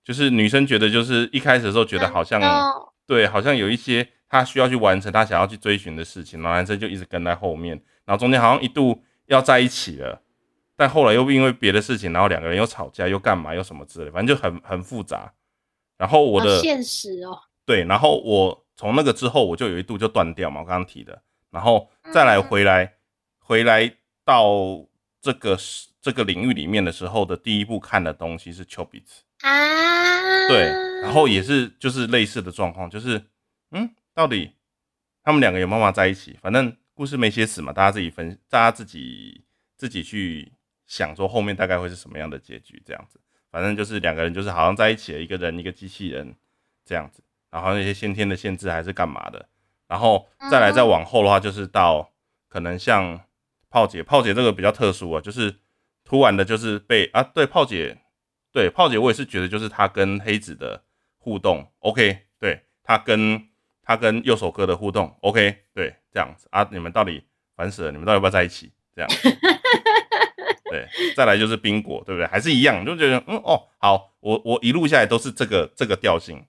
[0.03, 10.21] 就是女生觉得就是一开始的时候觉得好像哦对，好像有一些她需要去完成她想要去追寻的事情，然后男生就一直跟在后面，然后中间好像一度要在一起了，
[10.75, 15.31] 但后来又因为别的事情，然后两个人又吵架，又干嘛，又什么之类，反正就很很复杂。
[15.97, 22.43] 然后我的好现实哦，对，然后我从那个之后，我就有一度就断掉嘛，我刚刚提的，然后再来嗯。
[22.43, 22.93] 回来，
[23.39, 23.91] 回来
[24.23, 24.85] 到
[25.21, 30.67] 这个是这个领域里面的时候的第一部看的东西是丘比特，啊，对，
[31.01, 33.23] 然后也是就是类似的状况，就是
[33.71, 34.51] 嗯，到底
[35.23, 36.37] 他们两个有没有办法在一起？
[36.41, 39.43] 反正故事没写死嘛，大家自己分，大家自己
[39.75, 40.53] 自己去
[40.85, 43.19] 想说后面大概会是什么样的结局，这样子。
[43.49, 46.35] 反正就是两个人就是好像在一起了，一个人一个机器人
[46.83, 49.47] 这样子，然后那些先天的限制还是干嘛的，
[49.87, 52.11] 然后再来再往后的话，就是到
[52.49, 53.21] 可能像
[53.69, 55.55] 炮姐，炮姐这个比较特殊啊，就是
[56.03, 57.97] 突然的就是被啊，对炮姐，
[58.51, 60.83] 对炮姐，我也是觉得就是她跟黑子的
[61.17, 63.47] 互动，OK，对她跟
[63.83, 67.23] 她跟右手哥的互动，OK，对这样子啊，你们到底
[67.55, 68.71] 烦死了，你们到底要不要在一起？
[68.95, 69.29] 这样子。
[70.71, 72.27] 对，再来就是冰果，对不对？
[72.27, 76.43] 还是一样，就觉得嗯哦，好，我我一路下来都是这个这个调性。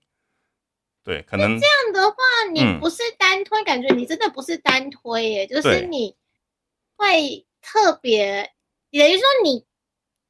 [1.07, 2.17] 对，可能这样的话，
[2.53, 2.81] 你嗯。
[2.81, 6.17] 不是单推，感觉你真的不是单推耶，就是你
[6.97, 8.51] 会特别，
[8.91, 9.61] 等于说你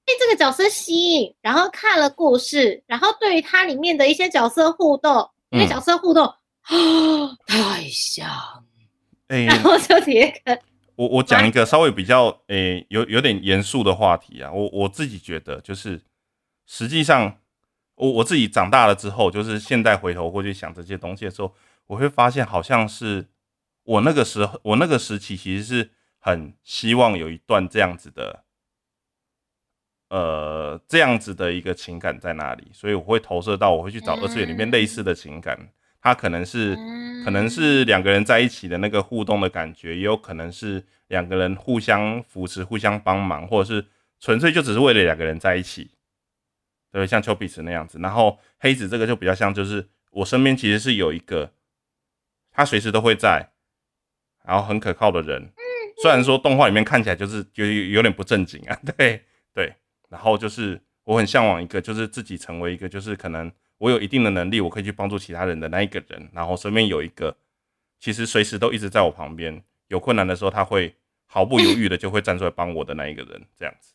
[0.05, 5.69] 被这个角色吸引，然后看了故事，然后对于它里面的一些角色互动，因为嗯。
[5.69, 6.37] 角色互动啊、
[7.49, 8.29] 太像，
[9.29, 10.59] 诶、然后就铁梗，
[10.97, 16.03] 我我讲一个稍微比较诶、有有点严肃的话题啊，我我自己觉得就是
[16.67, 17.39] 实际上
[17.97, 21.53] 我我自己长大了之后，就是现在回头过去想这些东西的时候，
[21.89, 23.27] 我会发现好像是
[23.83, 28.45] 我那个时候我那个时期其实是很希望有一段这样子的。
[30.09, 35.59] 呃，这样子的一个情感在那里，所以我会投射到，我会去找二次元里面类似的情感，
[36.01, 36.77] 它可能是
[37.25, 43.85] 可能是两个人在一起的那个互动的感觉，也有可能是两个人互相扶持、互相帮忙，或者是
[44.21, 45.91] 纯粹就只是为了两个人在一起，
[46.97, 47.99] 对，像丘比特那样子。
[47.99, 51.53] 然后黑子这个就比较像，就是我身边其实是有一个
[52.51, 53.51] 他随时都会在，
[54.43, 55.53] 然后很可靠的人。
[56.01, 59.23] 虽然说动画里面看起来就是有有有点不正经啊， 对
[59.53, 59.75] 对。
[60.09, 67.37] 然后就是我很向往一个，就是自己成为一个，就是可能我有一定的能力，我可以去帮助其他人的那一个人，然后身边有一个
[68.01, 73.93] 其实随时都一直在我旁边，有困难的时候他会毫不犹豫的就会站出来帮我的那一个人，这样子。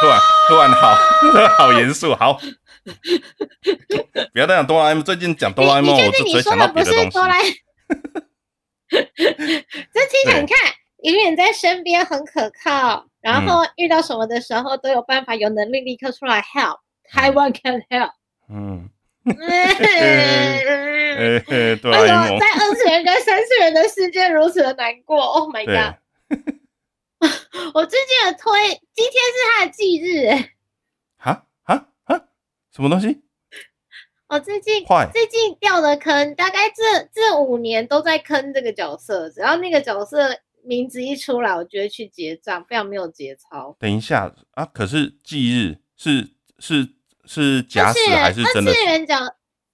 [0.00, 0.94] 突然突然好，
[1.58, 2.38] 好严肃，好，
[4.32, 7.10] 不要再讲哆啦 A 梦，最近讲哆啦 A 梦，我就只会想到别的东西。
[8.88, 10.56] 这听起来你看，
[11.02, 16.78] 永远在身边很可靠，然后遇到什么的时候都有办法，有能力立刻出来 help。
[17.08, 18.10] 台湾 can help。
[18.48, 18.90] 嗯。
[19.26, 20.60] 哎，
[21.82, 25.96] 对啊，在二次元跟三次元的世界如此的难过，Oh my god！
[27.74, 30.54] 我最近的推，今天是他的忌日，哎，
[31.16, 32.28] 哈哈哈，
[32.72, 33.22] 什么东西？
[34.28, 43.76] 我最近最近掉的坑，大概这这五年都在坑这个角色，只要那个角色名字一出来，我就会去结账，非常没有节操。
[43.78, 46.88] 等一下啊，可是忌日是是
[47.24, 48.70] 是假死还是真的？
[48.70, 49.16] 二次元角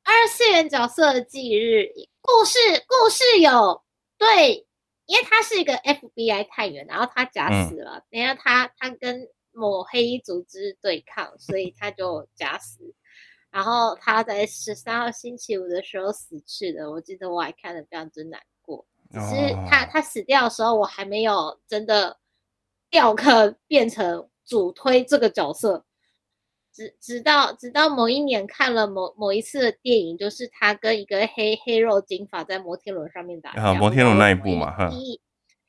[0.04, 1.88] 二次元角色的忌日
[2.20, 3.82] 故事故事有
[4.18, 4.66] 对。
[5.12, 8.02] 因为他是一个 FBI 探员，然后他假死了。
[8.10, 12.94] 等下他他跟某黑衣组织对抗，所以他就假死。
[13.50, 16.90] 然后他在十三号星期五的时候死去的。
[16.90, 18.86] 我记得我还看得非常之难过。
[19.10, 22.18] 只是他他死掉的时候，我还没有真的
[22.88, 25.84] 掉坑变成主推这个角色。
[26.72, 35.20] 直直到直到某一年看了某某一次的电影，就是他跟一个黑黑肉金发在摩天轮上面打架，摩天轮那一部嘛，意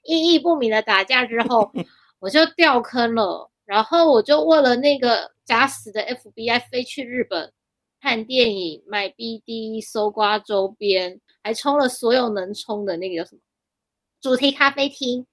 [0.03, 1.71] 意义不明的打架之后，
[2.19, 3.49] 我就掉坑了。
[3.65, 7.51] 然后我就为了那个假死的 FBI 飞去日本
[8.01, 13.41] 看电影、买 BD、搜刮周边，还充了所有能充的那个叫什么
[14.21, 15.25] 主题咖啡厅，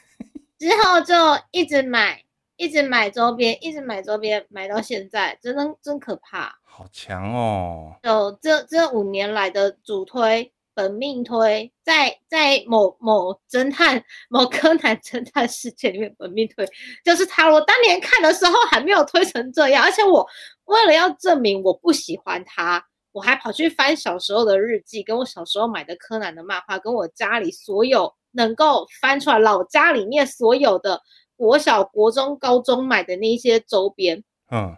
[0.58, 1.14] 之后就
[1.50, 2.22] 一直买。
[2.60, 6.54] 一直买周边，一直买周边，买到现在，真的真可怕。
[6.62, 7.96] 好强哦！
[8.02, 16.68] 有这这五年来的主推、本命推，在在某某侦探、某柯南侦探世界里面，本命推
[17.02, 17.50] 就是他。
[17.50, 20.28] 我当年看的时候还没有推成这样，而且我
[20.66, 31.00] 为了要证明我不喜欢他，我还跑去翻小时候的日记，跟我小时候买的柯南的漫画，跟我家里所有能够翻出来老家里面所有的。
[31.40, 34.76] 国小、国中、高中买的那些周边，嗯，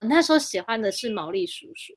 [0.00, 1.94] 那时候喜欢的是毛利叔叔。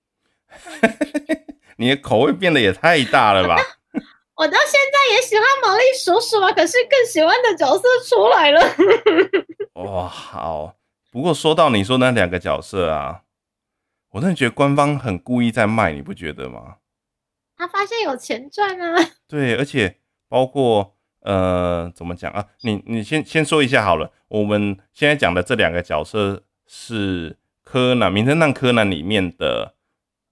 [1.76, 3.57] 你的口味变得也太大了吧？
[4.38, 8.61] 我到现在也喜欢毛利叔叔啊，可是更喜欢的角色出来了。
[9.84, 10.78] 哇，好。
[11.11, 13.24] 不过说到你说那两个角色啊，
[14.11, 16.78] 我真的觉得官方很故意在卖，你不觉得吗？
[17.57, 19.11] 他发现有钱赚啊。
[19.28, 19.99] 对，而且
[20.30, 20.95] 包括。
[21.26, 22.45] 呃，怎么讲啊？
[22.61, 24.11] 你你先先说一下好了。
[24.28, 29.73] 我们现在讲的这两个角色是柯南，名侦探柯南里面的，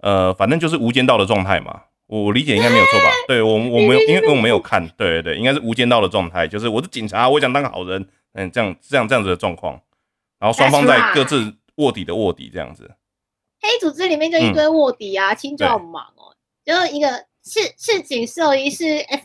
[0.01, 1.85] 呃，反正就是无间道的状态嘛。
[2.05, 3.09] 我理解应该没有错吧？
[3.27, 9.81] 对我我没有，因为我没有看，对对对，应该是无间道的状态，就是我是警察，我想当个好人，嗯，这样这样这样子的状况。
[10.39, 12.91] 然后双方在各自卧底的卧底这样子。
[13.59, 18.83] 黑组织里面就一堆卧底啊，青就好忙哦，就一个是是警兽医是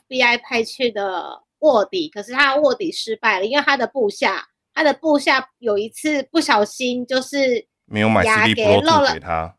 [0.09, 1.43] FBI 派去的。
[1.61, 9.57] 卧底，可是他卧底失败了，因为他的部下，他的部下有一次不小心就是没有买牙给漏了给他，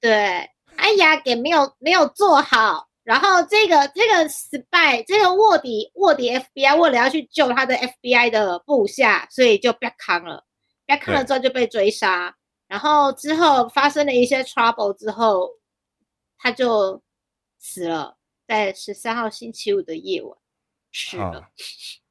[0.00, 10.44] 对，他牙给没有没有做好，然后这个这个失败，这个卧底卧底 FBI 为了要去救他的 FBI 的部下，所以就被扛了，
[10.86, 12.34] 被扛了之后就被追杀，
[12.66, 15.50] 然后之后发生了一些 trouble 之后，
[16.38, 17.00] 他就
[17.60, 18.16] 死了，
[18.48, 20.36] 在十三号星期五的夜晚。
[20.92, 21.42] 是的，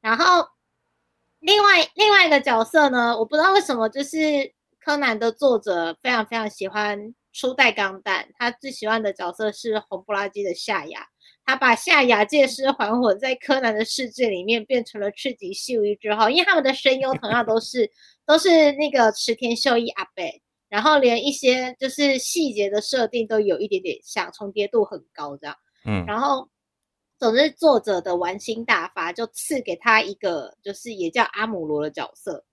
[0.02, 0.48] 然后
[1.40, 4.18] 另外另外一个角色呢，我不知道为什么，就是
[4.80, 11.08] 柯南的作者非常非常喜欢初代钢弹，他最喜欢的角色是红不拉几的夏亚，
[11.46, 17.92] 他把夏亚借尸还魂，在柯南的世界里面变成了赤井秀一之后，因为他们的声优同样都是
[18.26, 25.56] 都是那个池田秀一阿贝，然后连一些就是细节的设定都有一点点像，重叠度很高这样，
[25.86, 26.50] 嗯，然后。
[27.22, 32.44] 总之，作者的玩心大发，就赐给他一个，就是也叫阿姆罗的角色。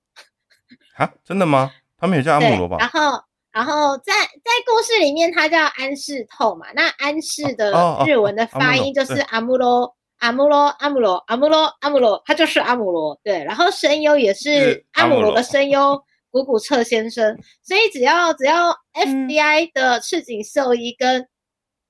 [0.98, 1.70] 啊，真的吗？
[1.96, 2.76] 他们也叫阿姆罗吧？
[2.78, 3.18] 然后，
[3.50, 6.66] 然后在在故事里面，他叫安室透嘛。
[6.74, 13.18] 那安室的日文的发音就是阿姆罗，阿姆罗，阿姆罗，阿姆罗，阿姆罗，他就是阿姆罗。
[13.24, 15.98] 对，然后声优也是阿姆罗的声优，
[16.30, 17.38] 古古彻先生。
[17.62, 21.26] 所以只要只要 FBI 的赤井秀一跟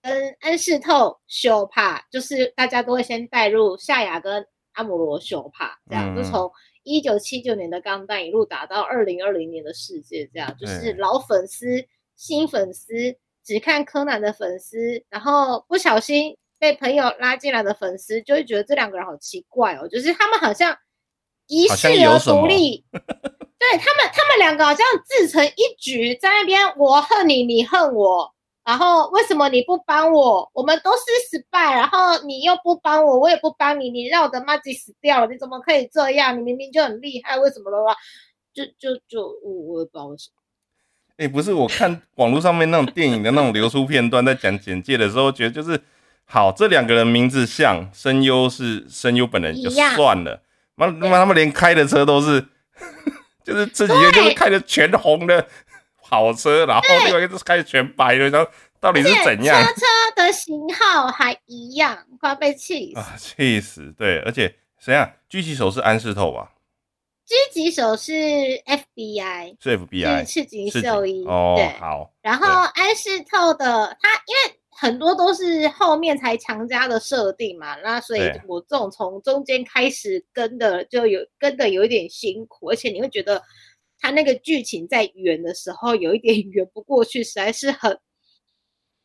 [0.08, 6.50] 跟安室透修帕，就是大家都会先带入夏雅跟阿姆罗修帕，这样就从
[6.82, 11.84] 一九七九年的钢弹一路打到二零二零年的世界，这样就是老粉丝、
[12.16, 12.94] 新粉丝、
[13.44, 20.74] 只看柯南的粉丝，然后不小心被朋友拉进来的粉丝就会觉得这两个人好奇怪哦，就是他们好像
[21.48, 28.34] 一世而独立， 对他们，他们两个好像自成一局，在那边我恨你，你恨我，
[28.68, 30.46] 然后为什么你不帮我？
[30.52, 30.98] 我们都是
[31.30, 36.38] 失败，然后你又不帮我，我也不帮你，你让我的妈吉死掉了，你怎么可以这样？
[36.38, 37.96] 你明明就很厉害，为什么的话，
[38.52, 40.34] 就就就我我也不知道为什么。
[41.16, 45.80] 哎，不是，我看网络上面那种电影的那种流出片段，在讲简介的时候，觉得就是
[46.26, 50.42] 好，这两个人名字像，声优是声优本人就算了，
[50.74, 52.44] 妈妈他们连开的车都是，
[53.42, 55.48] 就是这几天就是开的全红的
[56.08, 58.50] 跑车，然后另外一个就是开的全白的，然后
[58.80, 59.62] 到底是怎样？
[59.64, 59.86] 车车
[60.16, 63.34] 的型号还一样，快被气死！
[63.36, 63.92] 气死！
[63.98, 65.12] 对，而且谁啊？
[65.30, 66.52] 狙击手是安室透吧？
[67.26, 71.26] 狙击手是 FBI，是 FBI，是赤井秀一。
[71.26, 72.10] 哦，好。
[72.22, 83.42] 然后安室透的他，因为很多都是后面才强加的设定嘛，那所以我这种从中间开始跟的就有跟的有一点辛苦，而且你会觉得
[83.98, 87.98] 他那个剧情在圆的时候有一点 圆不过去，实在是很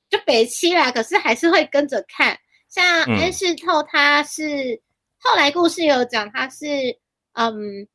[0.09, 0.91] 就北七啦。
[0.91, 2.37] 可是还是会跟着看。
[2.69, 4.81] 像安室透，他是
[5.19, 6.65] 后来故事有讲，他是
[7.33, 7.87] 嗯。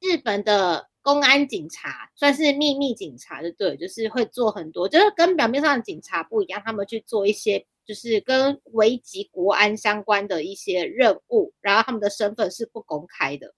[0.00, 13.54] 日本的公安警察算是秘密警察的，对，就是会做很多，就是跟表面上的警察不一样，他们去做一些就是跟危及国安相关的一些任务，然后他们的身份是不公开的，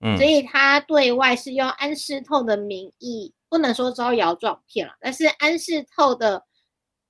[0.00, 6.44] 嗯，所以他对外是用安室透的名义，不能说招摇撞骗了，但是安室透的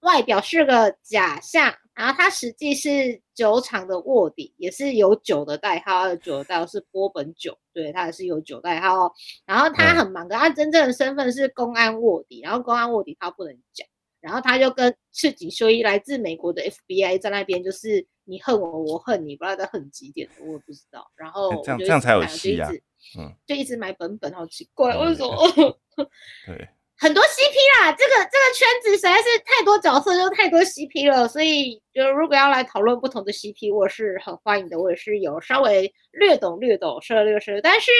[0.00, 1.74] 外表是个假象。
[1.94, 9.12] 然后他实际是酒厂的卧底，也是有酒的代号，他的酒的代号是波本酒，对他也是有酒代号。
[9.44, 13.84] 然后他很忙的，他真正的身份是公安卧底，然后公安卧底他不能讲，
[14.20, 21.10] 然后他就跟赤井秀一来自美国的 FBI 在那边，就是你恨我，我恨你，不知道在恨几点，我也不知道。
[21.16, 22.70] 然后这样这样才有戏啊，
[23.18, 25.78] 嗯，就一直买本本，好奇怪，为什么？
[26.46, 26.68] 对。
[27.00, 34.80] 很多 CP 啦，这个这个圈子实在是太多角色，就太多 CP 了，所以就如果要来讨论不同的 CP，我是很欢迎的。
[34.80, 37.92] 我也是有稍微略懂略懂涉略涉，但是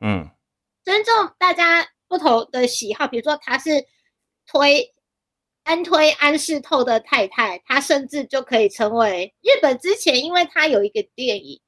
[0.00, 0.30] 嗯，
[0.84, 3.70] 尊重大家不同的喜好，比如说他是
[4.46, 4.94] 推
[5.68, 11.60] 安推安室透的太太，她甚至就可以成为日本之前，因为她有一个电影，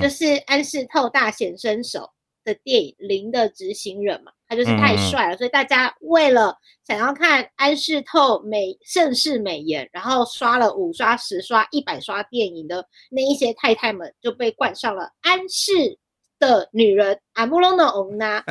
[0.00, 2.12] 就是安室透大显身手
[2.44, 4.30] 的电影《零的执行人》嘛。
[4.46, 15.98] 他就是太帅了，所以大家为了想要看安室透美盛世美颜，然后刷了五刷、十刷、一百刷电影的那一些太太们，就被冠上了安室
[16.38, 18.44] 的女人阿姆隆的欧娜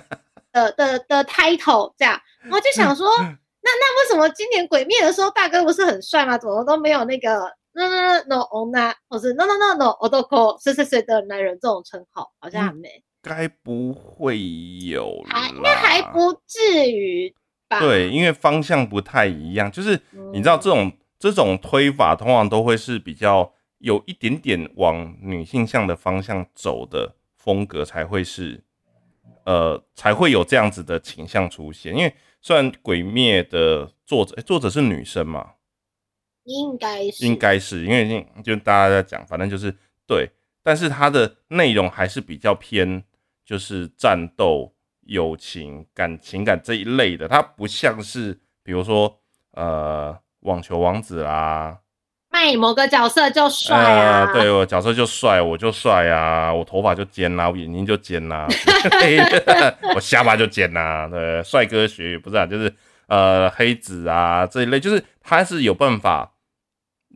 [0.53, 3.09] 的的的 title，这样，我就想说，
[3.61, 6.37] 那那为什么今年鬼灭的时候大哥不是很帅吗？
[6.37, 7.29] 怎么都没有那个
[7.73, 13.03] no no no ona，或是 no no no no 我都 call 谁谁谁的男人这种称号，好像还没。
[13.21, 14.39] 该不会
[14.87, 17.35] 有还应该还不至于
[17.67, 17.81] 吧？
[17.81, 19.99] 对，因为方向不太一样，就是
[20.31, 28.63] 你知道这种这种推法，通常都会是比较有一点点往女性向的方向走的风格，才会是
[29.43, 31.93] 呃才会有这样子的倾向出现。
[31.93, 35.53] 因为虽然《鬼灭》的作者作者是女生嘛，
[36.43, 37.25] 应该是。
[37.25, 39.75] 应该是因为就大家在讲，反正就是
[40.07, 40.29] 对，
[40.63, 43.03] 但是它的内容还是比较偏。
[43.45, 44.75] 就是战斗、
[45.07, 49.19] 友情、感情感这一类的，它不像是比如说
[49.53, 51.79] 呃网球王子啦，
[52.29, 58.47] 卖某个角色就帅啊，对我角色就帅，我就帅啊，我头发就尖啦，我眼睛就尖啦，
[59.95, 62.73] 我下巴就尖啦，对，帅哥学不是啊，就是
[63.07, 66.33] 呃黑子啊这一类，就是他是有办法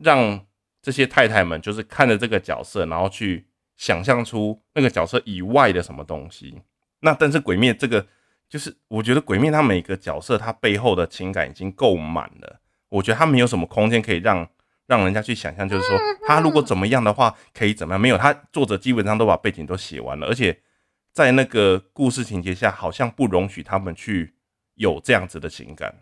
[0.02, 0.40] 让
[0.82, 3.46] 这些太太们就是看着这个角色，然后去。
[3.76, 6.62] 想象出那个角色以外的什么东西，
[7.00, 8.06] 那但是鬼灭这个，
[8.48, 14.48] 就是我觉得鬼灭他每个角色他背后的情感已经够满了，我觉得他没有什么空间可以让
[14.86, 20.58] 让人家去想象，就是说他如果怎么样的话可以怎么样，没有他作者基本上都把背景都写完了，而且
[21.12, 24.34] 在那个故事情节下好像不容许他们去
[24.74, 25.94] 有这样子的情感。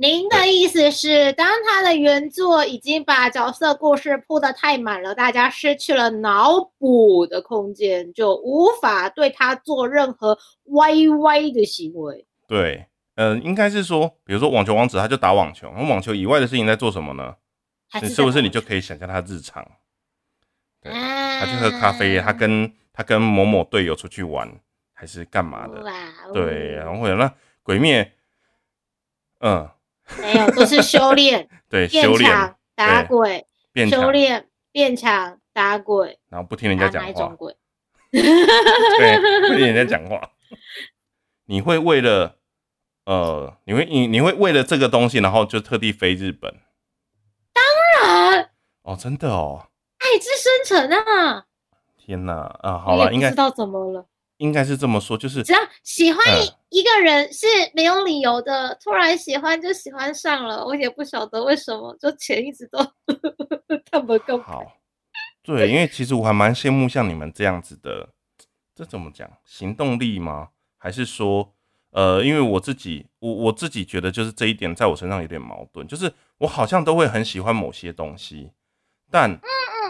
[0.00, 12.24] 您的意思是，当他的原作已经把角色故事铺得太满了，大家失去了脑补的空间，就无法对他做任何歪歪的行为。
[12.46, 12.86] 对，
[13.16, 17.34] 嗯，应该是说，比如说网球王子，他就打网球，那网球以外的事情在做什么呢？
[17.90, 19.66] 是不是你就可以想象他日常？
[20.80, 24.48] 对，他去喝咖啡，他跟他跟某某队友出去玩，
[24.92, 25.82] 还是干嘛的？
[26.32, 28.12] 对，然后那鬼灭，
[29.40, 29.70] 嗯。
[30.22, 33.46] 没有，都是修炼， 对，修炼打鬼，
[33.90, 37.54] 修炼变强打鬼，然后不听人家讲话，鬼？
[38.10, 40.30] 对，不听人家讲话，
[41.44, 42.38] 你会为了
[43.04, 46.67] 呃，你会你你会为了这个东西，然后就特地飞日本啊，
[48.88, 49.68] 哦，真的哦，
[49.98, 51.44] 爱之深沉啊！
[51.98, 52.32] 天哪
[52.62, 54.06] 啊，好了，应该知道怎么了。
[54.38, 56.24] 应该是这么说，就是只要喜欢
[56.70, 62.78] 一个人是没有理由的，突然喜欢就喜欢上了，我也不晓得为什么，就钱一直都
[63.92, 64.64] 他们更好，
[65.42, 68.08] 对，因为其实我还蛮羡慕像你们这样子的，
[68.74, 69.30] 这怎么讲？
[69.44, 70.48] 行动力吗？
[70.78, 71.52] 还是说，
[71.90, 78.52] 呃，因为我自己，我我自己觉得就是这一点在我身上有点矛盾，就是我好像都会很喜欢某些东西，
[79.10, 79.40] 但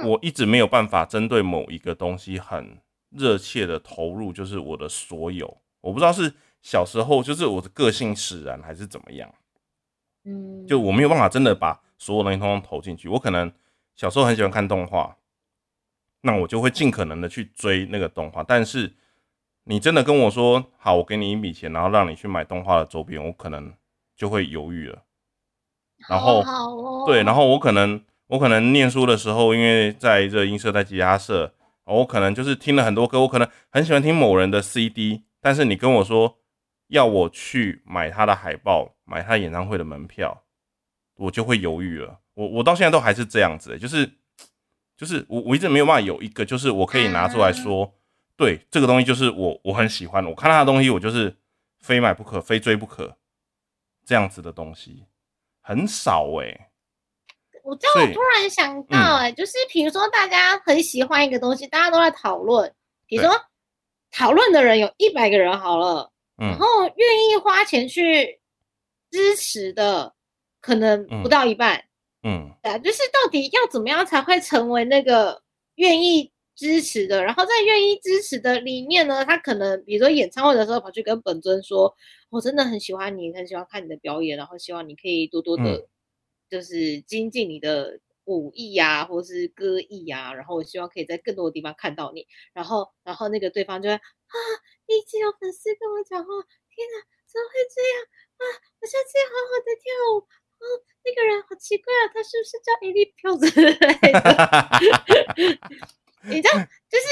[0.05, 2.79] 我一直没有办法针对某一个东西很
[3.11, 5.59] 热切的投入，就是我的所有。
[5.81, 9.33] 我不知道是小时候就是我的个性使然，还是怎么样。
[10.25, 13.09] 嗯，就我没有办法真的把所有东西通通投进去。
[13.09, 13.53] 我可能
[13.97, 15.17] 小时候很喜欢看动画，
[16.21, 18.43] 那我就会尽可能的去追那个动画。
[18.43, 18.95] 但是
[19.65, 23.73] 你真的跟我说好，我给你一笔钱，然后让你去买动画的周边，我可能
[24.17, 25.03] 就会犹豫了。
[26.09, 26.45] 然后
[27.07, 31.53] 对，然后我可能我可能念书的时候，因为在这音社在吉他社，
[31.85, 36.39] 我可能就是听了很多歌，我可能很喜欢听某人的 CD，但是你跟我说
[36.89, 40.45] 要我去买他的海报，买他演唱会的门票，
[41.17, 42.21] 我就会犹豫了。
[42.35, 44.09] 我我到现在都还是这样子、欸就是
[44.97, 47.95] 就是我我一直没有办法有一个，就是我可以拿出来说，
[48.37, 51.37] 对这个东西就是我我很喜欢，我看他的东西我就是
[51.81, 53.17] 非买不可，非追不可，
[54.05, 55.05] 这样子的东西
[55.63, 56.68] 很少哎、
[57.69, 62.73] 我这样我突然想到、欸哎、就是比如说大家很喜欢一个东西，大家都在讨论，
[63.07, 63.31] 比如说
[64.11, 66.11] 讨论的人有一百个人好了，
[66.41, 66.49] 嗯。
[66.49, 66.67] 然后
[66.97, 68.41] 愿意花钱去
[69.11, 70.15] 支持的
[70.63, 71.85] 可能不到一半。
[72.23, 72.51] 嗯。
[72.63, 75.43] 对啊，就是到底要怎么样才会成为那个
[75.75, 77.23] 愿意支持的？
[77.23, 81.95] 然后在愿意支持的里面呢，他可能比如说演唱会的时候跑去跟本尊说
[82.31, 85.87] ：“我真的很喜欢你，很喜欢看你的表演，然后希望你可以多多的嗯，
[86.49, 94.01] 就是精进你的武艺呀、或是歌艺呀、然后我希望可以在更多的地方看到你。”然后，然后那个对方就会啊，
[94.87, 96.29] 一直有粉丝跟我讲话，
[96.75, 96.97] 天哪，
[97.27, 98.03] 怎么会这样
[98.39, 98.45] 啊？
[98.81, 100.29] 我下次要好好的跳舞。
[100.59, 100.65] 哦，
[101.05, 104.27] 那个人好奇怪啊，他是不是叫伊利飘之类的？
[106.29, 106.59] 你知道，
[106.91, 107.07] 就是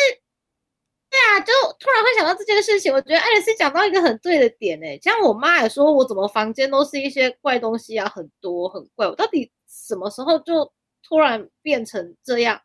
[1.17, 2.93] 啊，就突然会想到这件事情。
[2.93, 9.07] 我觉得爱丽丝讲到一个很对的点诶、像我妈也说我怎么房间都是一些怪东西啊，很多很怪。
[9.07, 12.61] 我到底什么时候就突然变成这样？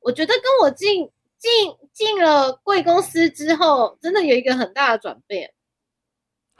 [0.00, 1.50] 我觉得跟我进进
[1.92, 5.52] 进了贵公司之后，真的有一个很大的转变。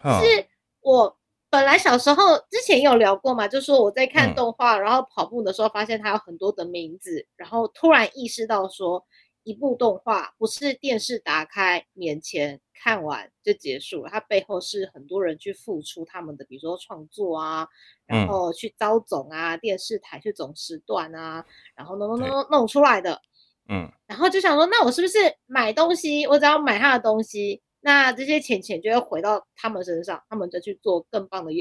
[0.03, 0.47] 是
[0.81, 1.17] 我
[1.49, 9.05] 本来小时候之前有聊过嘛，就说我在看嗯动画，然后跑步的时候发现它有很多的名字，然后突然意识到说，
[9.45, 17.69] 一部动画不是电视打开面前看完就结束了，它背后是很多人去付出他们的，比如说创作啊，
[18.07, 18.29] 然嗯。
[18.29, 23.21] 后去招总啊，电视台去总时段啊，然后弄弄弄弄弄出来的。
[23.69, 23.91] 嗯。
[24.07, 31.53] 然后就想说，那我是不是买东西，我只要买他的东西，那这些钱钱就会回到他们身上，他们就去做更棒的、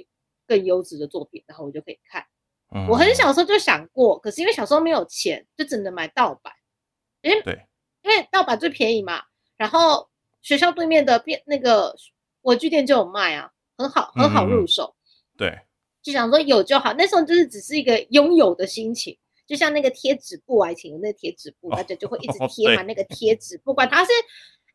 [0.48, 2.26] 更优质的作品，然后我就可以看。
[2.74, 6.54] 嗯，我很小时候就想过，可是因为小时候没有钱，就只能买盗版，
[7.22, 7.66] 因为对，
[8.04, 9.22] 因为盗版最便宜嘛。
[9.58, 10.10] 然后
[10.42, 11.96] 学校对面的店那个
[12.42, 14.96] 文具店就有卖啊，很好很好入手。
[15.38, 15.60] 对，
[16.02, 16.94] 就想说有就好。
[16.94, 24.12] 那时候就是只是一个拥有的心情，就像那个贴纸布啊，以前有那个贴纸布，哦大家就会一直对贴满那个贴纸，不管它是。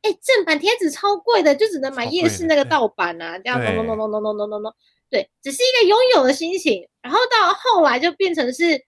[0.02, 4.74] 哎，正版贴纸超贵的，就只能买夜市那个盗版啊，这样对咚咚咚咚咚咚咚咚咚，
[5.10, 6.86] 对，只是一个拥有的心情。
[7.02, 8.84] 然后到后来就变成是，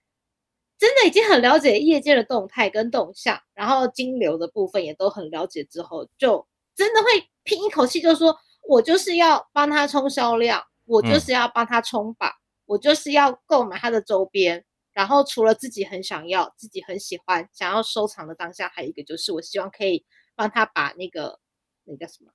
[0.79, 8.35] 真的已经很了解业界的动态跟动向，然后金流的部分也都很了解之后，就真的会拼一口气，就说
[8.67, 12.31] 我就是要帮他冲销量，我就嗯是要帮他冲榜，
[12.65, 14.63] 我就是要购买他的周边。
[14.91, 20.05] 然后除了自己很想要、自己很喜欢、想要收藏的当下，还有一个就是我希望可以
[20.35, 21.39] 帮他把那个
[21.85, 22.31] 那个叫什么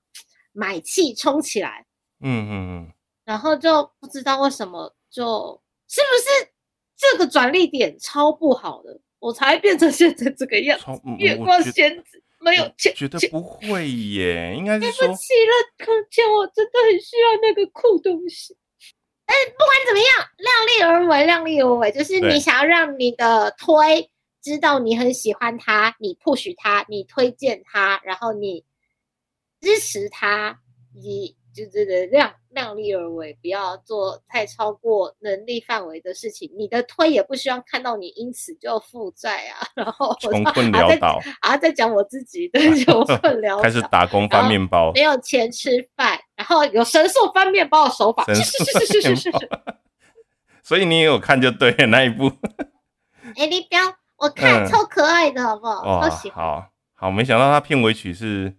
[0.51, 1.85] 买气冲起来。
[2.21, 2.93] 嗯嗯嗯，
[3.23, 6.53] 然后就不知道为什么就是不是
[6.97, 10.85] 这个转捩点超不好的，我才变成现在这个样子。
[11.19, 18.55] 月光仙子没有钱，钱觉得不会耶，应该是对不，起了，空间，我真的很需要那个酷东西。
[19.25, 24.11] 哎，不管怎么样，量力而为，量力而为，就是你想要让你的推
[24.43, 28.63] 知道你很喜欢他，你 push 他，你推荐他，然后你
[29.59, 30.59] 支持他，
[30.93, 36.51] 你就是量量力而为，不要做太超过能力范围的事情。
[36.57, 49.49] 你的推也不希望看到你因此就负债啊， 然后穷困潦倒啊，再讲我自己的穷 困潦倒，开始打工翻面包，没有钱吃饭，然后有神速翻面包的手法，是是是是是是。
[50.61, 52.29] 所以你也有看就对了那一部。
[53.37, 53.81] 哎，你不要，
[54.17, 56.01] 我看超可爱的，好不好？
[56.01, 58.55] 超喜好好，没想到他片尾曲是。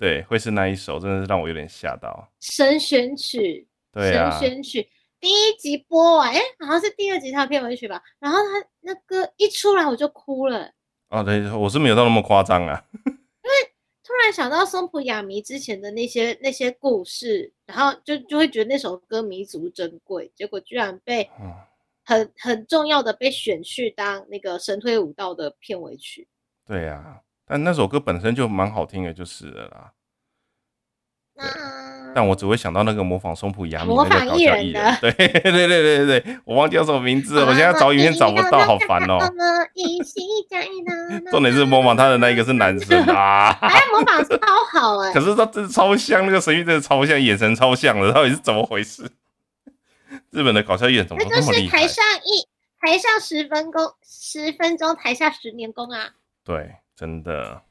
[0.00, 2.26] 对，会是那一首，真的是让我有点吓到。
[2.40, 4.88] 神选曲，对神选曲
[5.20, 8.02] 第一集播完，哎，好像是第二集他片尾曲吧。
[8.18, 10.72] 然后他那歌一出来，我就哭了。
[11.10, 12.82] 哦，对，我是没有到那么夸张啊。
[13.04, 13.72] 因 为
[14.02, 21.28] 突然想到松浦亚弥之前的那些那些故事，然后就就会觉得那首歌弥足珍贵，结果居然被
[22.06, 26.26] 很很重要的被选去当那个神推武道的片尾曲。
[26.66, 27.20] 对呀。
[27.50, 29.90] 但那首歌本身就蛮好听的，就是了啦。
[32.14, 39.18] 但我只会想到那个模仿松浦亚米那个搞笑艺人，对 对对对对对，我忘记叫什么名字了，我现在找影片找不到，好烦哦。
[41.30, 44.36] 重点是模仿他的那一个是男生啊，哎，模仿超
[44.72, 45.12] 好 哎。
[45.12, 49.10] 可是他真的超像，那个神韵真的超像，眼神超像的，到底是怎么回事？
[50.30, 51.80] 日本的搞笑艺人怎么那么厉害？
[51.80, 52.46] 台上一
[52.80, 56.10] 台上十分钟，十分钟台下十年功啊！
[56.44, 56.76] 对。
[57.00, 57.62] 真的，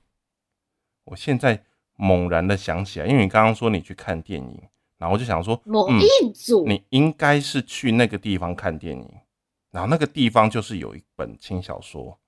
[1.03, 1.63] 我现在
[1.93, 4.67] 猛然的想起来，因为你刚刚说你去看电影，
[4.97, 9.07] 然后我就想说，某一组，你应该是去那个地方看电影，
[9.69, 12.19] 然后那个地方就是有一本轻小说，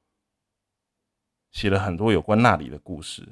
[1.50, 3.28] 写了很多有关那里的故事。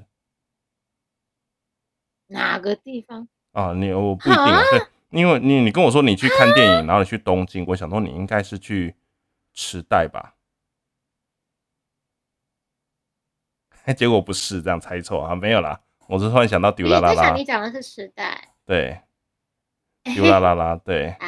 [2.25, 3.73] 哪个地方啊？
[3.73, 8.95] 你我不一定，对，因为你你跟我说你去看电影，然后你去东京，我想说你应该是去
[9.53, 10.37] 池袋吧。
[13.93, 17.33] 结果不是这样猜错啊，没有啦，我是突然想到丢啦啦啦。
[17.35, 18.49] 你讲的是时代。
[18.65, 18.99] 对，
[20.03, 21.15] 丢啦啦啦，对。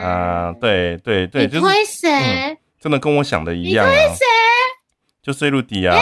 [0.00, 1.60] 啊，对对对，就是。
[1.60, 2.58] 推谁？
[2.80, 3.90] 真的跟我想的一样啊。
[3.90, 4.24] 推谁？
[5.22, 5.96] 就 C 路迪啊。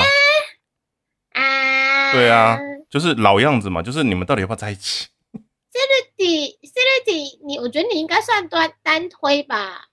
[1.32, 2.12] 啊。
[2.12, 2.58] 对啊，
[2.88, 9.87] 就是老样子嘛，就是你们到底要不要在一起？C 路迪，C 路迪，你我觉得你应该算单单推吧。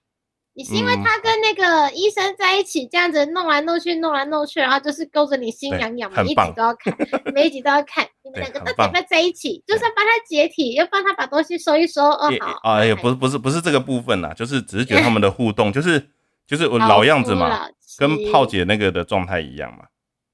[0.56, 6.96] 你是因为他跟那个医生在一起，这样子弄来弄去，弄来弄去，然后就是勾着你心痒痒，每一集都要看，
[7.34, 8.08] 每一集都要看。
[8.24, 9.62] 你们两个到底要在一起？
[9.66, 12.02] 就算帮他解体，要帮他把东西收一收。
[12.02, 12.70] 哦，好。
[12.70, 16.08] 哎呀，不是不是不是这个部分啦，就是只是觉得他们的互动，就是
[16.46, 19.84] 就是我老样子嘛，跟炮姐那个的状态一样嘛，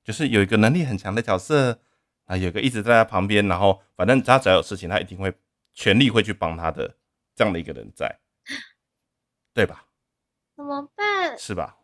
[0.05, 1.81] 就是有一个能力很强的角色
[2.27, 5.35] 啊，有个一直在他旁边，然后反正他只要有事情，他一定会
[5.75, 6.95] 全力会去帮他的
[7.35, 8.21] 这样的一个人在，
[9.53, 9.85] 对吧？
[10.63, 11.37] 怎么办？
[11.37, 11.77] 是吧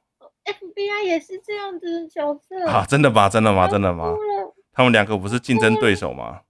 [0.44, 2.86] ？FBI 也是这样子的角色啊？
[2.88, 3.28] 真的吗？
[3.28, 3.66] 真的吗？
[3.66, 4.14] 真的吗？
[4.72, 6.42] 他们两个不是竞争对手吗？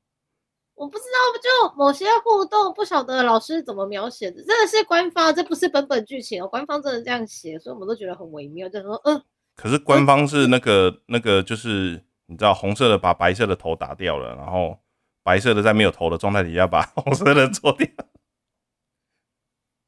[0.75, 9.23] 我不知道，就某些互动不晓得老师怎么描写的，真的是官方，这不是本本剧情哦，官方真的这样写，所以我们都觉得很微妙，就说嗯。
[9.57, 14.79] 可是官方是那个那个，就是你知道，红色的把白色的头打掉了，然后
[15.25, 17.89] 白色的在没有头的状态底下把 红色的做掉。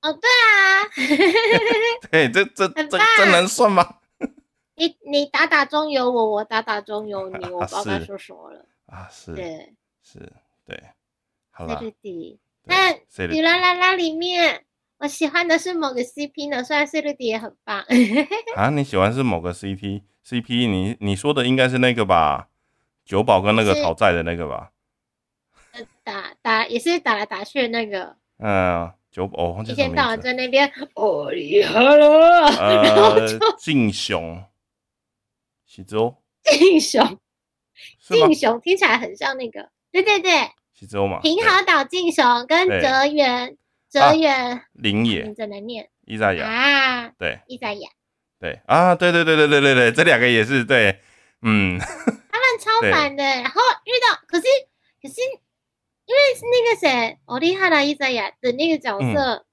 [0.02, 0.82] 哦，对啊，
[2.10, 3.96] 对，这这这这能算吗？
[4.76, 9.06] 你你打打中有我，我打打中有你，我不知道该说什么了啊！
[9.10, 10.32] 是，对，是，
[10.64, 10.82] 对，
[11.50, 11.82] 好了。
[12.64, 12.92] 那
[13.28, 14.64] 迪啦啦啦里面，
[14.98, 17.84] 我喜欢的是某个 CP 呢，虽然 C 罗迪也很棒。
[18.56, 22.48] 啊，你喜欢是某个 CP？CP，你你说的应该是那个吧？
[23.04, 24.70] 九保跟那个讨债的那个吧？
[26.02, 28.16] 打打也是打来打去的那个。
[28.38, 28.90] 嗯。
[29.10, 34.44] 九哦，一天到晚在那边哦厉害了，呃，敬雄，
[35.66, 37.18] 喜州，敬雄，
[38.00, 43.56] 敬雄听起来很像那个，对对对，喜州嘛，平和岛敬雄跟泽源，
[43.88, 45.90] 泽源林野，怎么念？
[46.06, 46.46] 伊扎雅。
[46.46, 47.88] 啊，对，伊扎雅，
[48.38, 48.60] 对。
[48.66, 51.00] 啊，对对对对对对对，这两个也是对，
[51.42, 51.84] 嗯，他
[52.38, 54.46] 们超 烦的，然后遇到，可是
[55.02, 55.14] 可是。
[56.10, 59.46] 因为那个谁，奥利哈拉伊扎亚的那个角色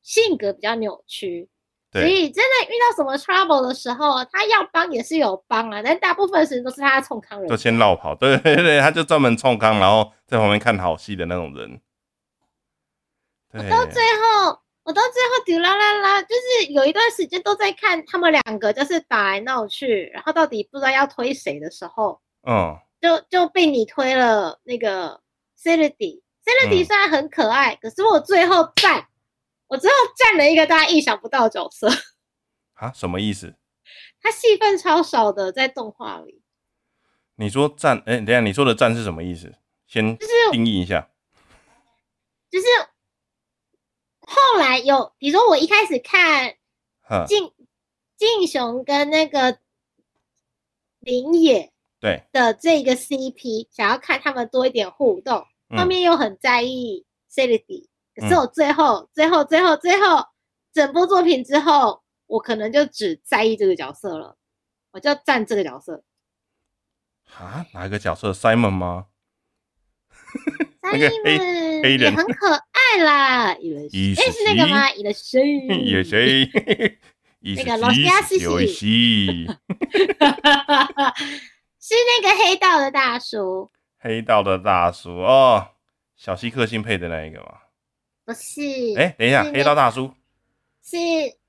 [0.00, 1.46] 性格比较扭曲，
[1.92, 8.14] 所以真的遇到什么 trouble 的时候，他要帮也是有帮啊，但大部分时间都是他冲康人，就先绕跑。
[8.14, 11.82] 对 对对，他就专门冲康，然后在旁边看好戏的那种人。
[13.52, 25.20] 我到最后，我到最后，丢啦啦啦，就是有一段时间都在看他们两个就是打来闹去，然后到底不知道要推谁的时候，嗯，就就被你推了那个。
[25.62, 29.08] C e l i d y c e l i d y 虽然很可爱，可是我最后站，
[29.68, 31.86] 我最后站了一个大家意想不到的角色。
[32.74, 33.56] 啊，什么意思？
[34.22, 36.42] 他戏份超少的，在动画里。
[37.36, 39.54] 你说站，哎，等下你说的站是什么意思？
[39.86, 41.10] 先就是定义一下。
[42.50, 42.66] 就是
[44.20, 46.56] 后来有，比如说我一开始看
[47.02, 47.52] 哼，静
[48.16, 49.58] 静雄跟那个
[51.00, 57.86] 林野对，的这个 CP，想要看他们多一点互动，后嗯面又很在意 Celity，
[58.16, 60.24] 可是我最后、最后、最后、最后
[60.72, 64.36] 整部作品之后，我可能就只在意这个角色了，
[64.92, 66.02] 我就站这个角色。
[67.34, 69.06] 啊，哪一个角色？Simon 吗？
[70.82, 71.38] 那 那个黑
[71.82, 74.90] 黑也人很可爱啦，伊了伊哎是那个吗？
[74.92, 75.66] 伊了谁？
[75.84, 76.48] 有谁？
[77.56, 79.46] 那个罗西亚斯西有戏，
[81.90, 83.68] 是那个黑道的大叔，
[83.98, 85.70] 黑道的大叔哦，
[86.16, 87.46] 小西克星配的那一个吗。
[88.24, 88.60] 不是？
[88.96, 90.12] 哎、等一下，黑道大叔
[90.84, 90.96] 是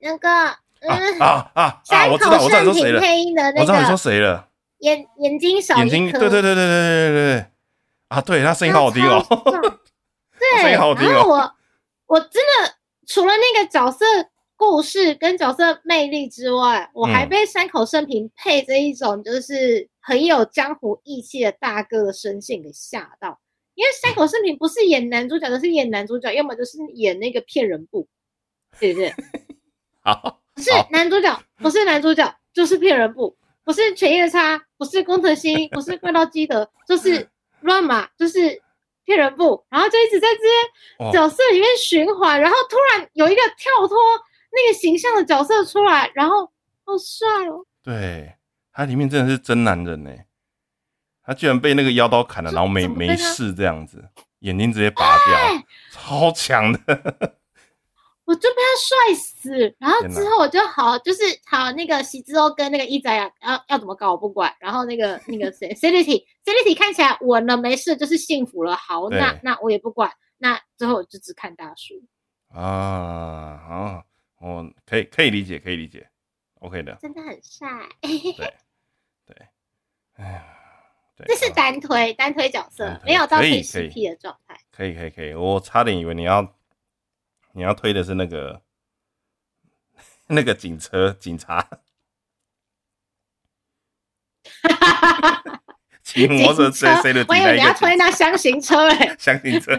[0.00, 7.46] 那个啊嗯，啊啊我知道，我知道你说谁了，配音的那我知道你说个谁了，眼眼睛少眼睛，对对对对对对对对
[8.08, 12.74] 啊，对他 声音好好听哦，对声对，音好好听哦我我真的
[13.06, 14.04] 除了那个角色
[14.56, 23.40] 故事跟角色魅力之外，我还嗯被山口胜平配这一种就是很有江湖义气的大哥的声线给吓到。
[23.74, 28.06] 因为山口胜平不是演男主角，就是演男主角，要么就是演那个骗人部，
[28.78, 29.14] 对不对？
[30.04, 33.34] 好，不是男主角，不是男主角，就是骗人部，
[33.64, 37.30] 不是犬夜叉，不是工藤新一，不是怪盗基德，就是
[37.60, 38.60] 乱马，就是
[39.04, 43.96] 骗人部，然后就一直在这些哦角色里面循环，然后突然有一个跳脱
[44.50, 46.44] 那个形象的角色出来，然后
[46.84, 47.64] 好帅哦！
[47.82, 48.36] 对
[48.72, 50.10] 他里面真的是真男人呢，
[51.22, 54.08] 他居然被那个妖刀砍了，然后没没事这样子，
[54.40, 56.80] 眼睛直接拔掉，哎，超强的，
[58.24, 71.94] 我就被他帅死，然后之后我就好，就是好那个喜之欧跟那个一仔呀，要要怎么搞我不管，然后那个那个谁 Celity Celity 看起来稳了没事，就是幸福了，好，那那我也不管，那之后我就只看大叔，
[72.58, 74.04] 啊，好，
[74.40, 76.08] 我可以可以理解，可以理解
[76.62, 77.68] ，OK 的，真的很帅，
[78.00, 78.54] 对。
[79.24, 79.36] 对，
[80.14, 80.44] 哎呀，
[81.16, 86.56] 对，这是单推单推角色没有到推可以可以 CP 的状态，可以可以可以，我差点以为你要
[87.52, 88.62] 你要推的是那个
[90.26, 91.68] 那个警车警察
[96.02, 96.88] 骑摩托车
[97.28, 99.72] 我以为你要推那那箱型车哎、 厢型车，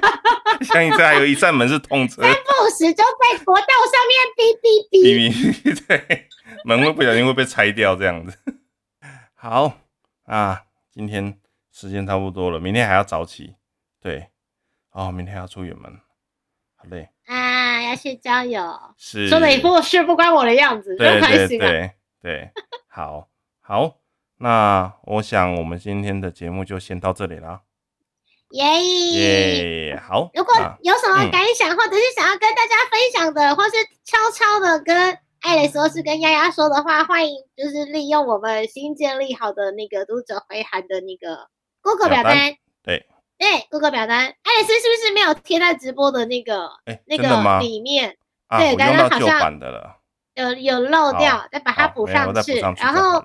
[0.62, 5.02] 箱型车还有一扇门是通车，三不时就在国道上面哔哔哔。
[5.64, 6.28] 哔哔对，
[6.64, 8.38] 门会不小心会被拆掉这样子。
[9.34, 9.78] 好
[10.26, 10.62] 啊，
[10.92, 11.38] 今天
[11.72, 13.56] 时间差不多了，明天还要早起，
[14.00, 14.28] 对，
[14.92, 16.00] 哦，明天还要出远门，
[16.76, 18.62] 好累，啊，要去郊游，
[18.96, 19.28] 是。
[19.28, 21.68] 说的一副事不关我的样子，对真开对心啊！
[21.68, 21.90] 对
[22.22, 22.50] 对，
[22.88, 23.28] 好
[23.60, 23.98] 好，
[24.38, 27.62] 那我想我们今天的节目就先到这里啦，
[28.50, 28.82] 耶！
[29.88, 33.70] 耶，好，如果有什么嗯感想，或者是想要跟大家分享的，或是
[34.04, 41.48] 悄悄的跟艾蕾说是跟丫丫说的话，欢迎就是利用我们新建立好的那个读者回函的那个
[41.80, 42.56] Google 表表单单。
[42.82, 43.06] 对
[43.38, 47.58] 对，Google 表单，艾蕾丝是不是没有贴在直播的那个哎，那个？
[47.60, 48.18] 里面？
[48.48, 49.58] 啊，对刚刚好像
[50.34, 53.24] 有有漏掉，再把它补上去然后。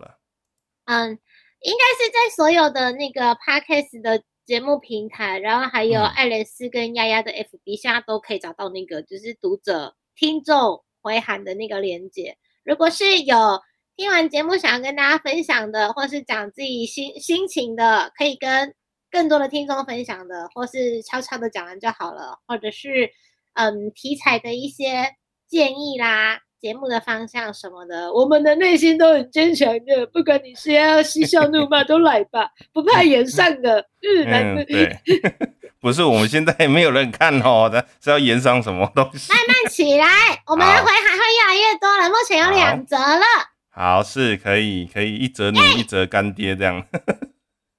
[0.92, 1.18] 嗯，
[1.62, 12.38] 应该是在所有的那个 podcast 的节目平台，然后还有嗯艾蕾丝跟丫丫的 FB，现在都可以找到那个就是读者听众回函的那个链接。
[12.66, 13.62] 如果是有
[13.96, 18.76] 听完节目想要跟大家分享的，或是讲自己心心情的，可以跟
[19.10, 23.10] 更多的听众分享的，或是悄悄的讲完就好了，或者是
[23.54, 25.16] 嗯题材的一些
[25.48, 26.42] 建议啦。
[26.62, 33.88] 节目的方向什么的，我们的内心都很坚强的，不管你是要嬉笑怒骂都来吧， 不怕演上的。
[34.02, 34.96] 嗯，对，
[35.82, 39.34] 不是我们现在没有人看哦，的是要延上什么东西？
[39.34, 40.06] 慢慢起来，
[40.46, 43.26] 我们的回函会越来越多了，目前有两折了。
[43.72, 46.86] 好，是可以，可以一折你，一折干爹这样。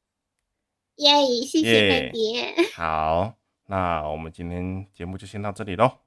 [0.97, 1.11] 耶，
[1.47, 2.55] 谢谢耶干爹。
[2.75, 3.35] 好，
[3.69, 6.02] 那我们今天节目就先到这里喽。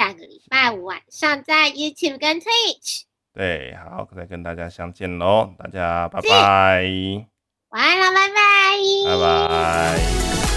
[0.00, 3.02] 下个礼拜五晚上在 YouTube 跟 Twitch。
[3.34, 6.82] 对，好，再跟大家相见喽，大家拜拜，
[7.68, 8.34] 晚安了，拜拜。
[9.04, 10.49] 拜拜。